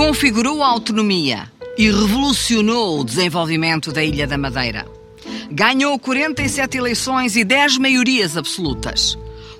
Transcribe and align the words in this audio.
Configurou 0.00 0.62
a 0.62 0.66
autonomia 0.66 1.52
e 1.76 1.90
revolucionou 1.90 3.00
o 3.00 3.04
desenvolvimento 3.04 3.92
da 3.92 4.02
Ilha 4.02 4.26
da 4.26 4.38
Madeira. 4.38 4.86
Ganhou 5.50 5.98
47 5.98 6.78
eleições 6.78 7.36
e 7.36 7.44
10 7.44 7.76
maiorias 7.76 8.34
absolutas. 8.34 9.18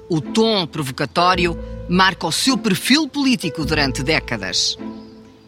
O 0.08 0.18
tom 0.18 0.66
provocatório 0.66 1.58
marca 1.90 2.26
o 2.26 2.32
seu 2.32 2.56
perfil 2.56 3.06
político 3.06 3.66
durante 3.66 4.03
décadas. 4.03 4.79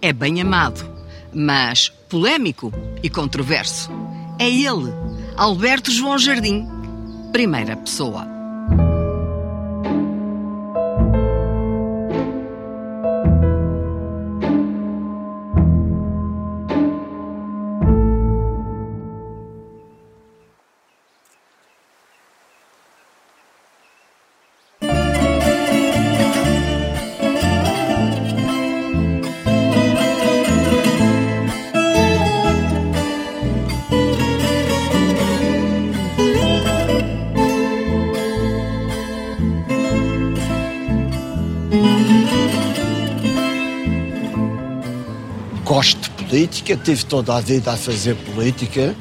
É 0.02 0.12
bem 0.12 0.42
amado, 0.42 0.86
mas 1.32 1.88
polémico 2.10 2.70
e 3.02 3.08
controverso. 3.08 3.90
É 4.38 4.46
ele, 4.46 4.92
Alberto 5.38 5.90
João 5.90 6.18
Jardim, 6.18 6.68
primeira 7.32 7.78
pessoa. 7.78 8.31
Política, 46.52 46.76
tive 46.76 47.04
toda 47.06 47.34
a 47.34 47.40
vida 47.40 47.72
a 47.72 47.76
fazer 47.78 48.14
política. 48.14 48.94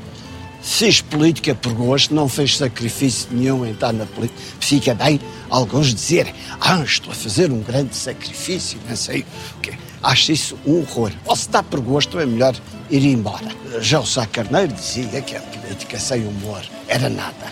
Fiz 0.61 1.01
política 1.01 1.53
por 1.53 1.73
gosto, 1.73 2.13
não 2.13 2.29
fez 2.29 2.55
sacrifício 2.55 3.27
nenhum 3.31 3.65
em 3.65 3.71
estar 3.71 3.91
na 3.91 4.05
política. 4.05 4.39
Fica 4.59 4.93
bem 4.93 5.19
alguns 5.49 5.93
dizerem, 5.93 6.33
ah, 6.61 6.81
estou 6.81 7.11
a 7.11 7.15
fazer 7.15 7.51
um 7.51 7.61
grande 7.61 7.95
sacrifício, 7.95 8.79
não 8.87 8.95
sei 8.95 9.25
o 9.57 9.59
quê. 9.61 9.73
Acho 10.01 10.31
isso 10.31 10.57
um 10.65 10.79
horror. 10.79 11.11
Ou 11.25 11.35
se 11.35 11.41
está 11.41 11.61
por 11.61 11.81
gosto, 11.81 12.19
é 12.19 12.25
melhor 12.25 12.55
ir 12.89 13.05
embora. 13.05 13.47
Já 13.81 13.99
o 13.99 14.05
Sá 14.05 14.25
Carneiro 14.25 14.71
dizia 14.71 15.21
que 15.21 15.35
a 15.35 15.41
política 15.41 15.99
sem 15.99 16.25
humor 16.25 16.61
era 16.87 17.09
nada. 17.09 17.51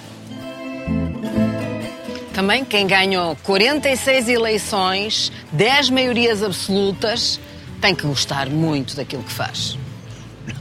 Também 2.33 2.63
quem 2.63 2.87
ganhou 2.87 3.35
46 3.43 4.29
eleições, 4.29 5.31
10 5.51 5.89
maiorias 5.89 6.41
absolutas, 6.41 7.39
tem 7.81 7.93
que 7.93 8.07
gostar 8.07 8.49
muito 8.49 8.95
daquilo 8.95 9.23
que 9.23 9.31
faz. 9.31 9.77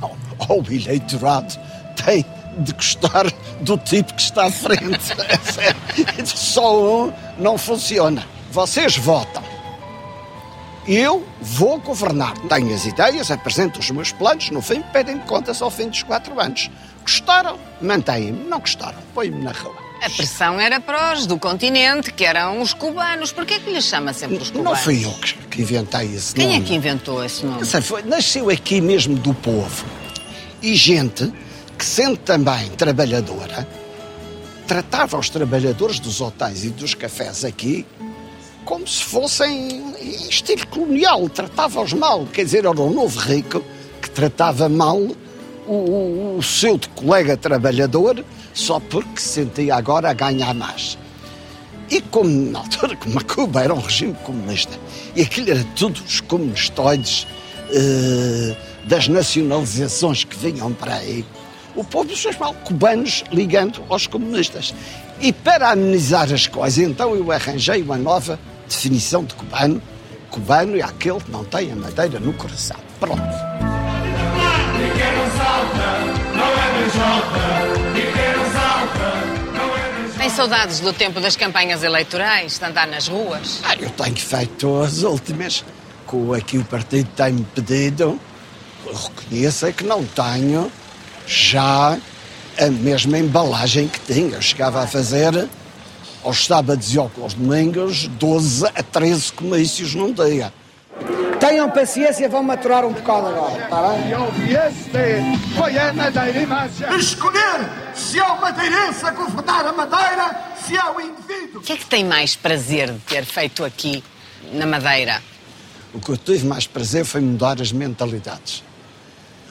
Não, 0.01 0.17
o 0.49 0.73
eleitorado 0.73 1.59
tem 2.05 2.25
de 2.59 2.73
gostar 2.73 3.27
do 3.61 3.77
tipo 3.79 4.15
que 4.15 4.23
está 4.23 4.47
à 4.47 4.51
frente. 4.51 5.15
Só 6.25 7.05
um 7.05 7.13
não 7.39 7.57
funciona. 7.57 8.25
Vocês 8.51 8.97
votam. 8.97 9.43
Eu 10.87 11.27
vou 11.41 11.79
governar. 11.79 12.33
Tenho 12.49 12.75
as 12.75 12.87
ideias, 12.87 13.31
apresento 13.31 13.79
os 13.79 13.91
meus 13.91 14.11
planos, 14.11 14.51
no 14.51 14.63
fim 14.63 14.81
pedem 14.93 15.19
contas 15.19 15.61
ao 15.61 15.71
fim 15.71 15.89
dos 15.89 16.03
quatro 16.03 16.41
anos. 16.41 16.71
Gostaram? 17.03 17.59
Mantêm-me. 17.81 18.45
Não 18.49 18.59
gostaram? 18.59 18.99
Põe-me 19.15 19.43
na 19.43 19.53
rua. 19.53 19.88
A 20.03 20.09
pressão 20.11 20.61
era 20.61 20.81
para 20.81 21.13
os 21.15 21.27
do 21.27 21.39
continente, 21.39 22.13
que 22.13 22.25
eram 22.25 22.61
os 22.61 22.73
cubanos. 22.73 23.33
Porquê 23.33 23.55
é 23.55 23.59
que 23.59 23.71
lhes 23.71 23.85
chama 23.85 24.13
sempre 24.13 24.39
os 24.39 24.51
cubanos? 24.51 24.79
Não 24.79 24.85
fui 24.85 25.05
eu 25.05 25.13
que, 25.15 25.35
que 25.35 25.63
inventei 25.63 26.15
esse 26.15 26.35
Quem 26.35 26.47
nome. 26.47 26.59
é 26.59 26.63
que 26.63 26.75
inventou 26.75 27.25
esse 27.25 27.45
nome? 27.45 27.65
Sei, 27.65 27.81
foi, 27.81 28.03
nasceu 28.03 28.49
aqui 28.49 28.81
mesmo 28.81 29.17
do 29.17 29.35
povo. 29.35 29.85
E 30.63 30.75
gente 30.75 31.33
que, 31.77 31.85
sendo 31.85 32.17
também 32.17 32.69
trabalhadora, 32.71 33.69
tratava 34.67 35.19
os 35.19 35.29
trabalhadores 35.29 35.99
dos 35.99 36.21
hotéis 36.21 36.65
e 36.65 36.71
dos 36.71 36.95
cafés 36.95 37.45
aqui 37.45 37.85
como 38.65 38.87
se 38.87 39.03
fossem 39.03 39.95
em 39.99 40.29
estilo 40.29 40.67
colonial. 40.67 41.27
Tratava-os 41.29 41.95
mal. 41.95 42.27
Quer 42.27 42.45
dizer, 42.45 42.59
era 42.59 42.71
o 42.71 42.93
novo 42.93 43.19
rico 43.19 43.65
que 44.01 44.11
tratava 44.11 44.69
mal 44.69 45.01
o, 45.69 46.37
o, 46.39 46.43
seu 46.43 46.81
colega 46.95 47.37
trabalhador 47.37 48.25
só 48.55 48.81
porque 48.81 49.21
se 49.21 49.29
sentia 49.29 49.77
agora 49.77 50.11
a 50.11 50.13
ganhar 50.13 50.55
mais. 50.55 50.99
E 51.91 52.01
como 52.01 52.29
na 52.29 52.61
altura, 52.61 52.97
como 52.97 53.25
Cuba 53.25 53.63
era 53.63 53.75
um 53.75 53.81
regime 53.81 54.15
comunista, 54.25 54.79
e 55.15 55.23
aquilo 55.23 55.51
era 55.51 55.65
tudo 55.77 56.01
os 56.07 56.21
comunistoides 56.21 57.27
eh, 57.71 58.57
das 58.85 59.09
nacionalizações 59.09 60.25
que 60.25 60.37
vinham 60.37 60.73
para 60.73 60.97
aí, 60.97 61.25
o 61.75 61.85
povo 61.85 62.15
fez 62.15 62.37
mal, 62.39 62.55
cubanos 62.65 63.25
ligando 63.31 63.83
aos 63.89 64.07
comunistas. 64.07 64.75
E 65.21 65.33
para 65.33 65.71
amenizar 65.71 66.33
as 66.33 66.47
coisas, 66.47 66.79
então 66.79 67.15
eu 67.15 67.31
arranjei 67.31 67.83
uma 67.83 67.97
nova 67.97 68.39
definição 68.69 69.25
de 69.25 69.35
cubano. 69.35 69.81
Cubano 70.31 70.77
é 70.77 70.83
aquele 70.83 71.21
que 71.21 71.31
não 71.31 71.45
tem 71.45 71.73
a 71.73 71.77
madeira 71.77 72.19
no 72.21 72.33
coração. 72.35 72.77
Pronto. 73.01 73.58
Tem 80.29 80.31
saudades 80.31 80.81
do 80.81 80.93
tempo 80.93 81.21
das 81.21 81.37
campanhas 81.37 81.83
eleitorais, 81.83 82.59
de 82.59 82.65
andar 82.65 82.87
nas 82.87 83.09
ruas? 83.09 83.61
Ah, 83.65 83.75
eu 83.81 83.89
tenho 83.89 84.17
feito 84.17 84.83
as 84.83 85.03
últimas. 85.03 85.65
Com 86.07 86.35
aqui 86.35 86.59
o 86.59 86.65
partido 86.65 87.09
tem-me 87.17 87.45
pedido, 87.55 88.21
reconheço 88.87 89.67
é 89.67 89.73
que 89.73 89.85
não 89.85 90.05
tenho 90.05 90.71
já 91.27 91.97
a 92.59 92.67
mesma 92.67 93.19
embalagem 93.19 93.89
que 93.89 94.01
tinha. 94.01 94.37
Eu 94.37 94.43
chegava 94.43 94.83
a 94.83 94.87
fazer, 94.87 95.49
aos 96.23 96.45
sábados 96.45 96.95
e 96.95 96.99
aos 96.99 97.35
domingos, 97.35 98.07
12 98.09 98.67
a 98.67 98.83
13 98.83 99.33
comícios 99.33 99.95
num 99.95 100.13
dia. 100.13 100.53
Tenham 101.41 101.71
paciência, 101.71 102.29
vão 102.29 102.43
maturar 102.43 102.85
um 102.85 102.93
bocado 102.93 103.29
agora, 103.29 103.63
está 103.63 103.89
bem? 103.89 104.09
Escolher 106.99 107.69
se 107.95 108.19
é 108.19 108.25
o 108.25 108.41
madeirense 108.41 109.05
a 109.05 109.11
governar 109.11 109.67
a 109.67 109.73
Madeira, 109.73 110.55
se 110.67 110.77
é 110.77 110.85
o 110.85 111.01
indivíduo. 111.01 111.61
O 111.61 111.61
que 111.61 111.73
é 111.73 111.77
que 111.77 111.87
tem 111.87 112.05
mais 112.05 112.35
prazer 112.35 112.93
de 112.93 112.99
ter 113.01 113.25
feito 113.25 113.65
aqui, 113.65 114.03
na 114.53 114.67
Madeira? 114.67 115.23
O 115.95 116.01
que 116.01 116.11
eu 116.11 116.17
tive 116.17 116.47
mais 116.47 116.67
prazer 116.67 117.05
foi 117.05 117.21
mudar 117.21 117.61
as 117.61 117.73
mentalidades. 117.73 118.65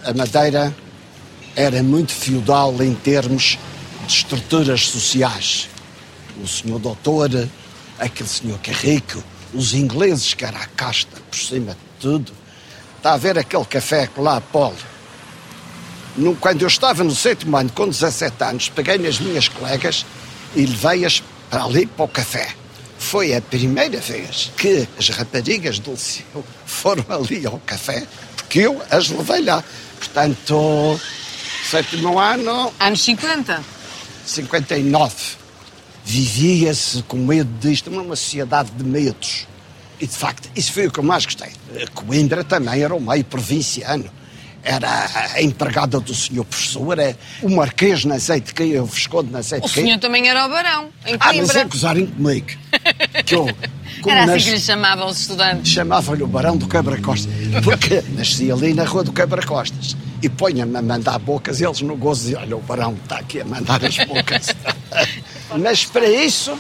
A 0.04 0.14
Madeira 0.14 0.76
era 1.56 1.82
muito 1.82 2.12
feudal 2.12 2.74
em 2.84 2.94
termos 2.94 3.58
de 4.06 4.14
estruturas 4.14 4.88
sociais. 4.88 5.70
O 6.44 6.48
senhor 6.48 6.80
doutor, 6.80 7.30
aquele 7.98 8.30
senhor 8.30 8.60
que 8.60 8.72
é 8.72 8.74
rico, 8.74 9.24
os 9.54 9.74
ingleses, 9.74 10.34
que 10.34 10.46
era 10.46 10.58
a 10.58 10.68
casta 10.68 11.18
por 11.30 11.38
cima 11.38 11.74
de 11.74 11.80
tudo. 12.02 12.32
Está 12.98 13.14
a 13.14 13.18
ver 13.18 13.38
aquele 13.38 13.66
café 13.66 14.10
lá, 14.18 14.42
Paulo? 14.42 14.76
No- 16.16 16.36
Quando 16.36 16.62
eu 16.64 16.68
estava 16.68 17.04
no 17.04 17.14
sétimo 17.16 17.56
ano, 17.58 17.72
com 17.72 17.88
17 17.88 18.44
anos, 18.44 18.70
peguei 18.70 18.98
nas 18.98 19.20
minhas 19.20 19.48
colegas 19.48 20.06
e 20.56 20.66
levei-as 20.66 21.22
para 21.50 21.64
ali 21.64 21.86
para 21.86 22.06
o 22.06 22.08
café. 22.08 22.50
Foi 23.00 23.36
a 23.36 23.42
primeira 23.42 24.00
vez 24.00 24.52
que 24.58 24.88
as 24.98 25.10
raparigas 25.10 25.78
do 25.80 25.92
liceu 25.92 26.44
foram 26.66 27.06
ali 27.10 27.46
ao 27.46 27.60
café, 27.60 28.06
porque 28.36 28.60
eu 28.60 28.82
as 28.90 29.10
levei 29.10 29.44
lá. 29.44 29.64
Portanto, 30.00 31.00
sétimo 31.70 32.18
ano, 32.20 32.74
Anos 32.80 33.04
50. 33.04 33.64
59. 34.26 35.14
Vivia-se 36.12 37.04
com 37.04 37.18
medo 37.18 37.50
disto, 37.60 37.92
numa 37.92 38.16
sociedade 38.16 38.72
de 38.72 38.82
medos. 38.84 39.46
E, 40.00 40.08
de 40.08 40.16
facto, 40.16 40.50
isso 40.56 40.72
foi 40.72 40.88
o 40.88 40.92
que 40.92 41.00
eu 41.00 41.04
mais 41.04 41.26
gostei. 41.26 41.50
Coimbra 41.94 42.46
também 42.46 42.82
era 42.82 42.96
um 42.96 43.00
meio 43.02 43.26
provinciano. 43.26 44.06
Era 44.64 45.06
a 45.36 45.42
empregada 45.42 46.00
do 46.00 46.16
senhor 46.16 46.46
professor, 46.46 46.98
é 46.98 47.16
o 47.42 47.50
marquês 47.50 48.06
não 48.06 48.18
sei 48.20 48.40
de 48.40 48.54
quem, 48.54 48.78
o 48.80 48.86
visconde 48.86 49.32
não 49.32 49.44
sei 49.44 49.60
de 49.60 49.66
O 49.66 49.70
quem. 49.70 49.84
senhor 49.84 50.00
também 50.00 50.28
era 50.30 50.46
o 50.46 50.50
barão, 50.50 50.90
em 51.06 51.14
Ah, 51.20 51.34
mas 51.34 51.52
Coimbra. 51.52 51.60
é 51.62 52.06
comigo. 52.06 52.48
Que 53.26 53.36
eu, 53.36 53.46
como 54.02 54.16
Era 54.16 54.24
assim 54.24 54.32
nas- 54.34 54.44
que 54.46 54.50
lhe 54.52 54.60
chamavam 54.60 55.08
os 55.10 55.20
estudantes. 55.22 55.72
chamava-lhe 55.72 56.24
o 56.24 56.28
Barão 56.28 56.56
do 56.58 56.68
Cabra 56.68 57.00
Costas, 57.02 57.32
porque 57.64 58.02
nasci 58.18 58.50
ali 58.52 58.74
na 58.74 58.84
Rua 58.86 59.04
do 59.04 59.12
Cabra 59.12 59.46
Costas. 59.46 59.96
E 60.22 60.28
ponha-me 60.28 60.76
a 60.76 60.82
mandar 60.82 61.18
bocas, 61.20 61.62
eles 61.62 61.80
no 61.82 61.96
gozo 61.96 62.22
diziam, 62.24 62.42
olha, 62.42 62.58
o 62.58 62.62
Barão 62.62 62.98
está 63.04 63.20
aqui 63.20 63.40
a 63.40 63.46
mandar 63.46 63.84
as 63.86 63.98
bocas. 63.98 64.48
Mas 65.56 65.86
para 65.86 66.08
isso 66.10 66.58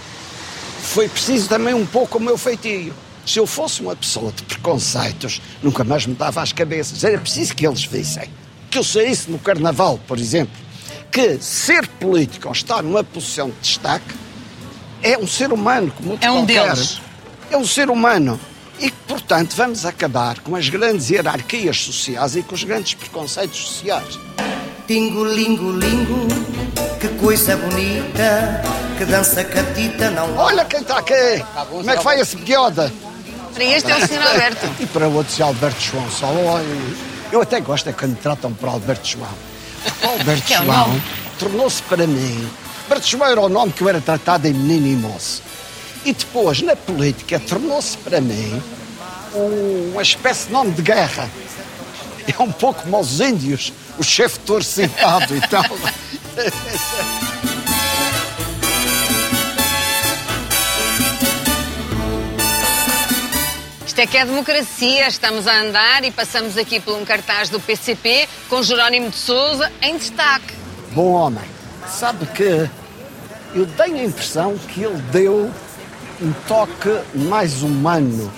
foi 0.82 1.08
preciso 1.10 1.50
também 1.50 1.74
um 1.74 1.86
pouco 1.86 2.18
o 2.18 2.22
meu 2.22 2.38
feitio. 2.38 2.94
Se 3.26 3.40
eu 3.40 3.46
fosse 3.46 3.82
uma 3.82 3.96
pessoa 3.96 4.32
de 4.32 4.44
preconceitos, 4.44 5.42
nunca 5.62 5.84
mais 5.84 6.06
me 6.06 6.14
dava 6.16 6.42
às 6.42 6.54
cabeças. 6.54 7.04
Era 7.04 7.18
preciso 7.18 7.54
que 7.56 7.68
eles 7.68 7.84
vissem. 7.84 8.30
Que 8.72 8.78
eu 8.78 8.84
saísse 8.84 9.30
no 9.30 9.38
Carnaval, 9.40 10.00
por 10.08 10.18
exemplo, 10.18 10.56
que 11.12 11.38
ser 11.42 11.86
político 11.88 12.48
ou 12.48 12.54
estar 12.54 12.82
numa 12.82 13.04
posição 13.04 13.50
de 13.50 13.56
destaque 13.62 14.14
é 15.04 15.18
um 15.18 15.28
ser 15.28 15.52
humano 15.52 15.92
como 15.96 16.12
outro 16.12 16.26
É 16.26 16.32
um 16.32 16.38
qualquer. 16.46 16.64
deles. 16.74 17.02
É 17.52 17.58
um 17.58 17.66
ser 17.66 17.90
humano. 17.90 18.40
E 18.80 18.92
que, 18.92 18.98
portanto, 19.08 19.54
vamos 19.56 19.86
acabar 19.86 20.40
com 20.40 20.56
as 20.56 20.70
grandes 20.70 21.10
hierarquias 21.10 21.78
sociais 21.78 22.36
e 22.36 22.44
com 22.44 22.54
os 22.56 22.64
grandes 22.64 22.94
preconceitos 22.94 23.58
sociais. 23.60 24.20
Tingo, 24.88 25.26
lingo, 25.26 25.72
lingo, 25.72 26.28
que 27.00 27.08
coisa 27.10 27.56
bonita, 27.58 28.62
que 28.98 29.06
dança 29.06 29.44
catita, 29.44 30.10
não. 30.12 30.36
Olha 30.38 30.66
quem 30.66 30.82
está 30.82 30.98
aqui! 31.00 31.44
Como 31.70 31.90
é 31.90 31.98
que 31.98 32.04
vai 32.04 32.20
esse 32.20 32.38
piada? 32.38 32.92
Para 33.54 33.64
este 33.64 33.92
é 33.92 33.96
o 33.96 34.00
Sr. 34.08 34.22
Alberto. 34.22 34.70
E 34.80 34.86
para 34.86 35.08
outros 35.08 35.40
é 35.40 35.44
Alberto 35.44 35.82
João 35.82 36.10
só. 36.12 36.28
Eu, 36.28 36.96
eu 37.32 37.42
até 37.42 37.60
gosto 37.60 37.90
é 37.90 37.94
quando 37.94 38.12
me 38.12 38.18
tratam 38.18 38.54
por 38.54 38.70
Alberto 38.70 39.08
João. 39.08 39.30
Alberto 40.04 40.54
é 40.54 40.58
João 40.64 41.02
tornou-se 41.40 41.82
para 41.84 42.06
mim. 42.08 42.50
Alberto 42.84 43.08
João 43.08 43.26
era 43.30 43.42
o 43.42 43.50
nome 43.50 43.72
que 43.72 43.82
eu 43.82 43.90
era 43.90 44.02
tratado 44.02 44.48
em 44.48 44.54
menino 44.54 44.88
e 44.88 44.96
moço. 44.96 45.42
E 46.06 46.14
depois, 46.14 46.62
na 46.62 46.76
política, 46.76 47.40
tornou-se 47.40 47.98
para 47.98 48.22
mim 48.22 48.62
um- 49.36 49.92
uma 49.94 50.02
espécie 50.02 50.48
de 50.48 50.54
nome 50.54 50.72
de 50.72 50.82
guerra. 50.82 51.30
É 52.28 52.42
um 52.42 52.52
pouco 52.52 52.82
como 52.84 53.00
os 53.00 53.20
índios, 53.20 53.72
o 53.98 54.04
chefe 54.04 54.40
torcitado 54.40 55.36
e 55.36 55.42
tal. 55.42 55.64
Isto 63.86 64.00
é 64.00 64.06
que 64.06 64.18
é 64.18 64.26
democracia. 64.26 65.08
Estamos 65.08 65.48
a 65.48 65.62
andar 65.62 66.04
e 66.04 66.12
passamos 66.12 66.56
aqui 66.56 66.80
por 66.80 66.96
um 66.96 67.04
cartaz 67.04 67.50
do 67.50 67.60
PCP 67.60 68.30
com 68.48 68.62
Jerónimo 68.62 69.10
de 69.10 69.16
Souza 69.16 69.72
em 69.82 69.98
destaque. 69.98 70.54
Bom 70.92 71.14
homem. 71.14 71.44
Sabe 71.88 72.28
que 72.28 72.70
eu 73.56 73.66
tenho 73.76 73.98
a 73.98 74.04
impressão 74.04 74.56
que 74.58 74.84
ele 74.84 75.02
deu 75.12 75.52
um 76.22 76.32
toque 76.48 77.00
mais 77.16 77.64
humano 77.64 78.32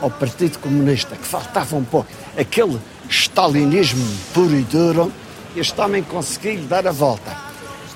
ao 0.00 0.10
Partido 0.10 0.58
Comunista, 0.58 1.14
que 1.16 1.26
faltava 1.26 1.76
um 1.76 1.84
pouco. 1.84 2.08
Aquele 2.38 2.80
stalinismo 3.10 4.06
puro 4.32 4.56
e 4.56 4.62
duro, 4.62 5.12
este 5.56 5.80
homem 5.80 6.02
conseguiu 6.02 6.62
dar 6.62 6.86
a 6.86 6.92
volta. 6.92 7.36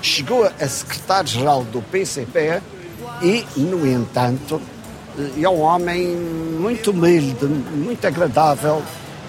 Chegou 0.01 0.45
a 0.45 0.67
secretário-geral 0.67 1.63
do 1.65 1.81
PCP 1.81 2.61
e, 3.21 3.45
no 3.55 3.87
entanto, 3.87 4.61
é 5.39 5.47
um 5.47 5.61
homem 5.61 6.07
muito 6.07 6.91
humilde, 6.91 7.45
muito 7.45 8.05
agradável, 8.05 8.81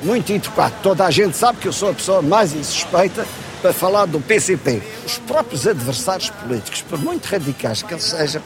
muito 0.02 0.32
educado. 0.32 0.74
Toda 0.82 1.04
a 1.04 1.10
gente 1.10 1.36
sabe 1.36 1.58
que 1.58 1.68
eu 1.68 1.72
sou 1.72 1.90
a 1.90 1.94
pessoa 1.94 2.22
mais 2.22 2.54
insuspeita 2.54 3.26
para 3.60 3.72
falar 3.72 4.06
do 4.06 4.20
PCP. 4.20 4.82
Os 5.04 5.18
próprios 5.18 5.66
adversários 5.66 6.30
políticos, 6.30 6.82
por 6.82 6.98
muito 6.98 7.26
radicais 7.26 7.82
que 7.82 7.92
eles 7.92 8.04
sejam, 8.04 8.42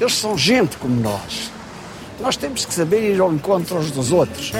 eles 0.00 0.14
são 0.14 0.36
gente 0.36 0.76
como 0.76 1.00
nós. 1.00 1.55
Nós 2.20 2.36
temos 2.36 2.64
que 2.64 2.72
saber 2.72 3.14
ir 3.14 3.20
ao 3.20 3.32
encontro 3.32 3.76
uns 3.78 3.90
dos 3.90 4.10
outros. 4.10 4.50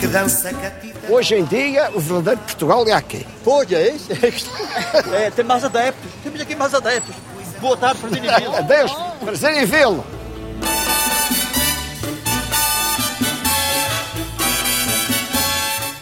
Que 0.00 0.06
dança 0.08 0.52
catita. 0.52 1.12
Hoje 1.12 1.36
em 1.36 1.44
dia, 1.44 1.90
o 1.94 2.00
verdadeiro 2.00 2.40
Portugal 2.40 2.86
é 2.88 2.92
aqui. 2.92 3.26
Pois 3.44 3.70
é, 3.70 3.90
isso. 3.90 4.10
É, 5.14 5.30
tem 5.30 5.44
mais 5.44 5.64
adeptos. 5.64 6.10
Temos 6.22 6.40
aqui 6.40 6.54
mais 6.56 6.74
adeptos. 6.74 7.14
Boa 7.60 7.76
tarde, 7.76 8.00
Presidente 8.00 8.40
Vila. 8.40 8.58
Adeus, 8.58 8.92
prazer 9.20 9.62
em 9.62 9.64
vê-lo. 9.64 10.04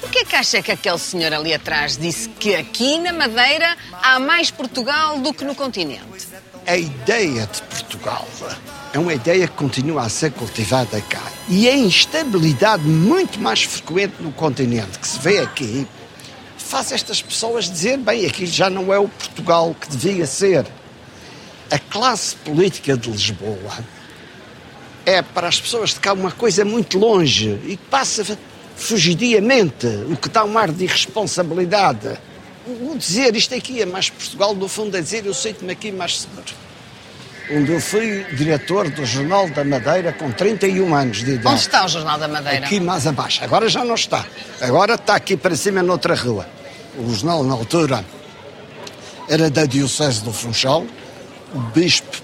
Porquê 0.00 0.24
que 0.24 0.36
acha 0.36 0.62
que 0.62 0.72
aquele 0.72 0.98
senhor 0.98 1.32
ali 1.32 1.52
atrás 1.52 1.96
disse 1.96 2.28
que 2.28 2.54
aqui 2.54 2.98
na 2.98 3.12
Madeira 3.12 3.76
há 4.02 4.18
mais 4.18 4.50
Portugal 4.50 5.18
do 5.18 5.32
que 5.34 5.44
no 5.44 5.54
continente? 5.54 6.02
A 6.66 6.76
ideia 6.76 7.46
de 7.46 7.60
Portugal 7.62 8.26
é 8.92 8.98
uma 8.98 9.12
ideia 9.12 9.48
que 9.48 9.54
continua 9.54 10.02
a 10.02 10.08
ser 10.08 10.30
cultivada 10.30 11.00
cá. 11.00 11.22
E 11.48 11.68
a 11.68 11.74
instabilidade 11.74 12.84
muito 12.84 13.40
mais 13.40 13.64
frequente 13.64 14.14
no 14.20 14.30
continente, 14.30 14.98
que 14.98 15.08
se 15.08 15.18
vê 15.18 15.40
aqui, 15.40 15.86
faz 16.56 16.92
estas 16.92 17.20
pessoas 17.20 17.68
dizer, 17.68 17.98
bem, 17.98 18.26
aqui 18.26 18.46
já 18.46 18.70
não 18.70 18.94
é 18.94 18.98
o 18.98 19.08
Portugal 19.08 19.74
que 19.78 19.88
devia 19.88 20.24
ser. 20.24 20.64
A 21.68 21.78
classe 21.80 22.36
política 22.36 22.96
de 22.96 23.10
Lisboa 23.10 23.84
é 25.04 25.20
para 25.20 25.48
as 25.48 25.60
pessoas 25.60 25.90
de 25.90 26.00
cá 26.00 26.12
uma 26.12 26.30
coisa 26.30 26.64
muito 26.64 26.96
longe 26.96 27.58
e 27.64 27.76
que 27.76 27.84
passa 27.90 28.38
fugidiamente, 28.76 29.86
o 30.08 30.16
que 30.16 30.28
dá 30.28 30.44
um 30.44 30.56
ar 30.56 30.70
de 30.70 30.84
irresponsabilidade. 30.84 32.16
O 32.66 32.96
dizer 32.96 33.34
isto 33.34 33.54
aqui 33.54 33.82
é 33.82 33.86
mais 33.86 34.08
Portugal, 34.08 34.54
no 34.54 34.68
fundo, 34.68 34.96
é 34.96 35.00
dizer 35.00 35.26
eu 35.26 35.34
sinto-me 35.34 35.72
aqui 35.72 35.90
mais 35.90 36.20
seguro. 36.20 36.52
Onde 37.50 37.72
eu 37.72 37.80
fui 37.80 38.24
diretor 38.34 38.88
do 38.88 39.04
Jornal 39.04 39.48
da 39.50 39.64
Madeira 39.64 40.12
com 40.12 40.30
31 40.30 40.94
anos 40.94 41.18
de 41.18 41.32
idade. 41.32 41.48
Onde 41.48 41.60
está 41.60 41.84
o 41.84 41.88
Jornal 41.88 42.18
da 42.18 42.28
Madeira? 42.28 42.64
Aqui 42.64 42.78
mais 42.78 43.06
abaixo. 43.06 43.42
Agora 43.42 43.68
já 43.68 43.84
não 43.84 43.96
está. 43.96 44.24
Agora 44.60 44.94
está 44.94 45.16
aqui 45.16 45.36
para 45.36 45.56
cima 45.56 45.82
noutra 45.82 46.14
rua. 46.14 46.46
O 46.96 47.12
jornal, 47.12 47.42
na 47.42 47.54
altura, 47.54 48.04
era 49.28 49.50
da 49.50 49.64
Diocese 49.64 50.22
do 50.22 50.32
Funchal. 50.32 50.86
O 51.54 51.58
bispo 51.58 52.22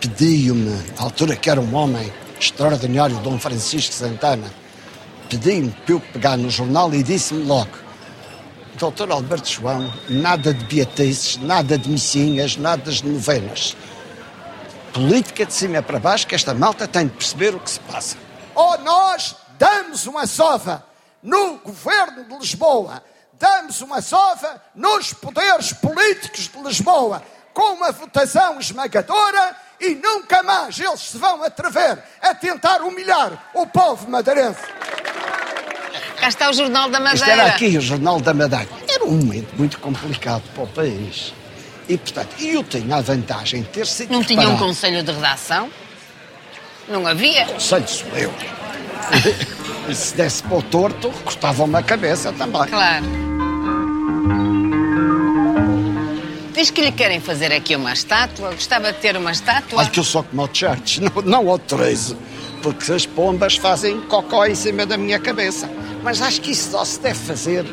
pediu-me, 0.00 0.70
na 0.96 1.04
altura 1.04 1.34
que 1.34 1.50
era 1.50 1.60
um 1.60 1.74
homem 1.74 2.12
extraordinário, 2.40 3.16
Dom 3.16 3.38
Francisco 3.38 3.92
Santana, 3.92 4.50
pediu-me 5.28 5.70
para 5.70 5.94
eu 5.94 6.00
pegar 6.00 6.36
no 6.36 6.50
jornal 6.50 6.92
e 6.94 7.02
disse-me 7.02 7.44
logo: 7.44 7.70
Doutor 8.82 9.12
Alberto 9.12 9.48
João, 9.48 9.94
nada 10.08 10.52
de 10.52 10.64
beatices, 10.64 11.36
nada 11.36 11.78
de 11.78 11.88
missinhas, 11.88 12.56
nada 12.56 12.90
de 12.90 13.06
novenas. 13.06 13.76
Política 14.92 15.46
de 15.46 15.54
cima 15.54 15.80
para 15.80 16.00
baixo, 16.00 16.26
que 16.26 16.34
esta 16.34 16.52
malta 16.52 16.88
tem 16.88 17.06
de 17.06 17.12
perceber 17.12 17.54
o 17.54 17.60
que 17.60 17.70
se 17.70 17.78
passa. 17.78 18.16
Ou 18.56 18.76
nós 18.78 19.36
damos 19.56 20.08
uma 20.08 20.26
sova 20.26 20.84
no 21.22 21.58
governo 21.58 22.24
de 22.24 22.36
Lisboa, 22.36 23.00
damos 23.34 23.80
uma 23.82 24.02
sova 24.02 24.60
nos 24.74 25.12
poderes 25.12 25.72
políticos 25.74 26.48
de 26.48 26.60
Lisboa, 26.60 27.22
com 27.54 27.74
uma 27.74 27.92
votação 27.92 28.58
esmagadora 28.58 29.56
e 29.78 29.94
nunca 29.94 30.42
mais 30.42 30.80
eles 30.80 31.02
se 31.02 31.18
vão 31.18 31.40
atrever 31.44 32.02
a 32.20 32.34
tentar 32.34 32.82
humilhar 32.82 33.50
o 33.54 33.64
povo 33.64 34.10
madeirense. 34.10 34.60
Cá 36.22 36.28
está 36.28 36.48
o 36.48 36.52
Jornal 36.52 36.88
da 36.88 37.00
Madeira. 37.00 37.32
era 37.32 37.46
aqui 37.46 37.76
o 37.76 37.80
Jornal 37.80 38.20
da 38.20 38.32
Madeira. 38.32 38.68
Era 38.88 39.04
um 39.04 39.16
momento 39.16 39.48
muito 39.58 39.80
complicado 39.80 40.44
para 40.54 40.62
o 40.62 40.66
país. 40.68 41.34
E, 41.88 41.98
portanto, 41.98 42.36
eu 42.38 42.62
tenho 42.62 42.94
a 42.94 43.00
vantagem 43.00 43.62
de 43.62 43.68
ter 43.70 43.84
sido 43.88 44.12
Não 44.12 44.22
tinha 44.22 44.48
um 44.48 44.56
conselho 44.56 45.02
de 45.02 45.10
redação? 45.10 45.68
Não 46.88 47.04
havia? 47.08 47.44
Conselho 47.46 47.88
sou 47.88 48.16
eu. 48.16 48.32
e 49.90 49.94
se 49.96 50.14
desse 50.14 50.44
para 50.44 50.58
o 50.58 50.62
torto, 50.62 51.10
cortavam-me 51.24 51.76
a 51.76 51.82
cabeça 51.82 52.32
também. 52.32 52.68
Claro. 52.68 53.04
Diz 56.54 56.70
que 56.70 56.82
lhe 56.82 56.92
querem 56.92 57.20
fazer 57.20 57.52
aqui 57.52 57.74
uma 57.74 57.92
estátua. 57.92 58.52
Gostava 58.52 58.92
de 58.92 59.00
ter 59.00 59.16
uma 59.16 59.32
estátua. 59.32 59.80
Olha 59.80 59.90
que 59.90 59.98
eu 59.98 60.04
sou 60.04 60.22
como 60.22 60.44
o 60.44 60.48
Church, 60.52 61.00
não, 61.02 61.20
não 61.24 61.50
autorizo. 61.50 62.16
Porque 62.62 62.92
as 62.92 63.06
pombas 63.06 63.56
fazem 63.56 64.00
cocó 64.02 64.46
em 64.46 64.54
cima 64.54 64.86
da 64.86 64.96
minha 64.96 65.18
cabeça. 65.18 65.68
Mas 66.02 66.20
acho 66.20 66.40
que 66.40 66.50
isso 66.50 66.70
só 66.70 66.84
se 66.84 67.00
deve 67.00 67.18
fazer 67.18 67.64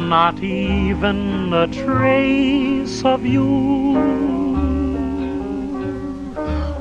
not 0.09 0.41
even 0.43 1.53
a 1.53 1.67
trace 1.69 3.05
of 3.05 3.27
you. 3.27 3.97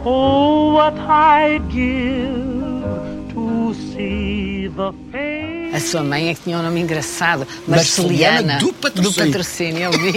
Oh, 0.05 0.73
what 0.75 0.93
I'd 0.97 1.69
give 1.69 3.33
to 3.33 3.73
see 3.93 4.67
the 4.69 4.93
face. 5.11 5.75
A 5.75 5.79
sua 5.79 6.03
mãe 6.03 6.29
é 6.29 6.33
que 6.35 6.41
tinha 6.43 6.57
um 6.57 6.63
nome 6.63 6.79
engraçado. 6.81 7.45
Marceliana 7.67 8.53
Marceliana. 8.53 8.59
do 8.59 8.73
Patrocínio. 8.73 9.11
Do 9.11 9.31
patrocínio, 9.31 9.81
eu 9.83 9.91
vi. 9.91 10.13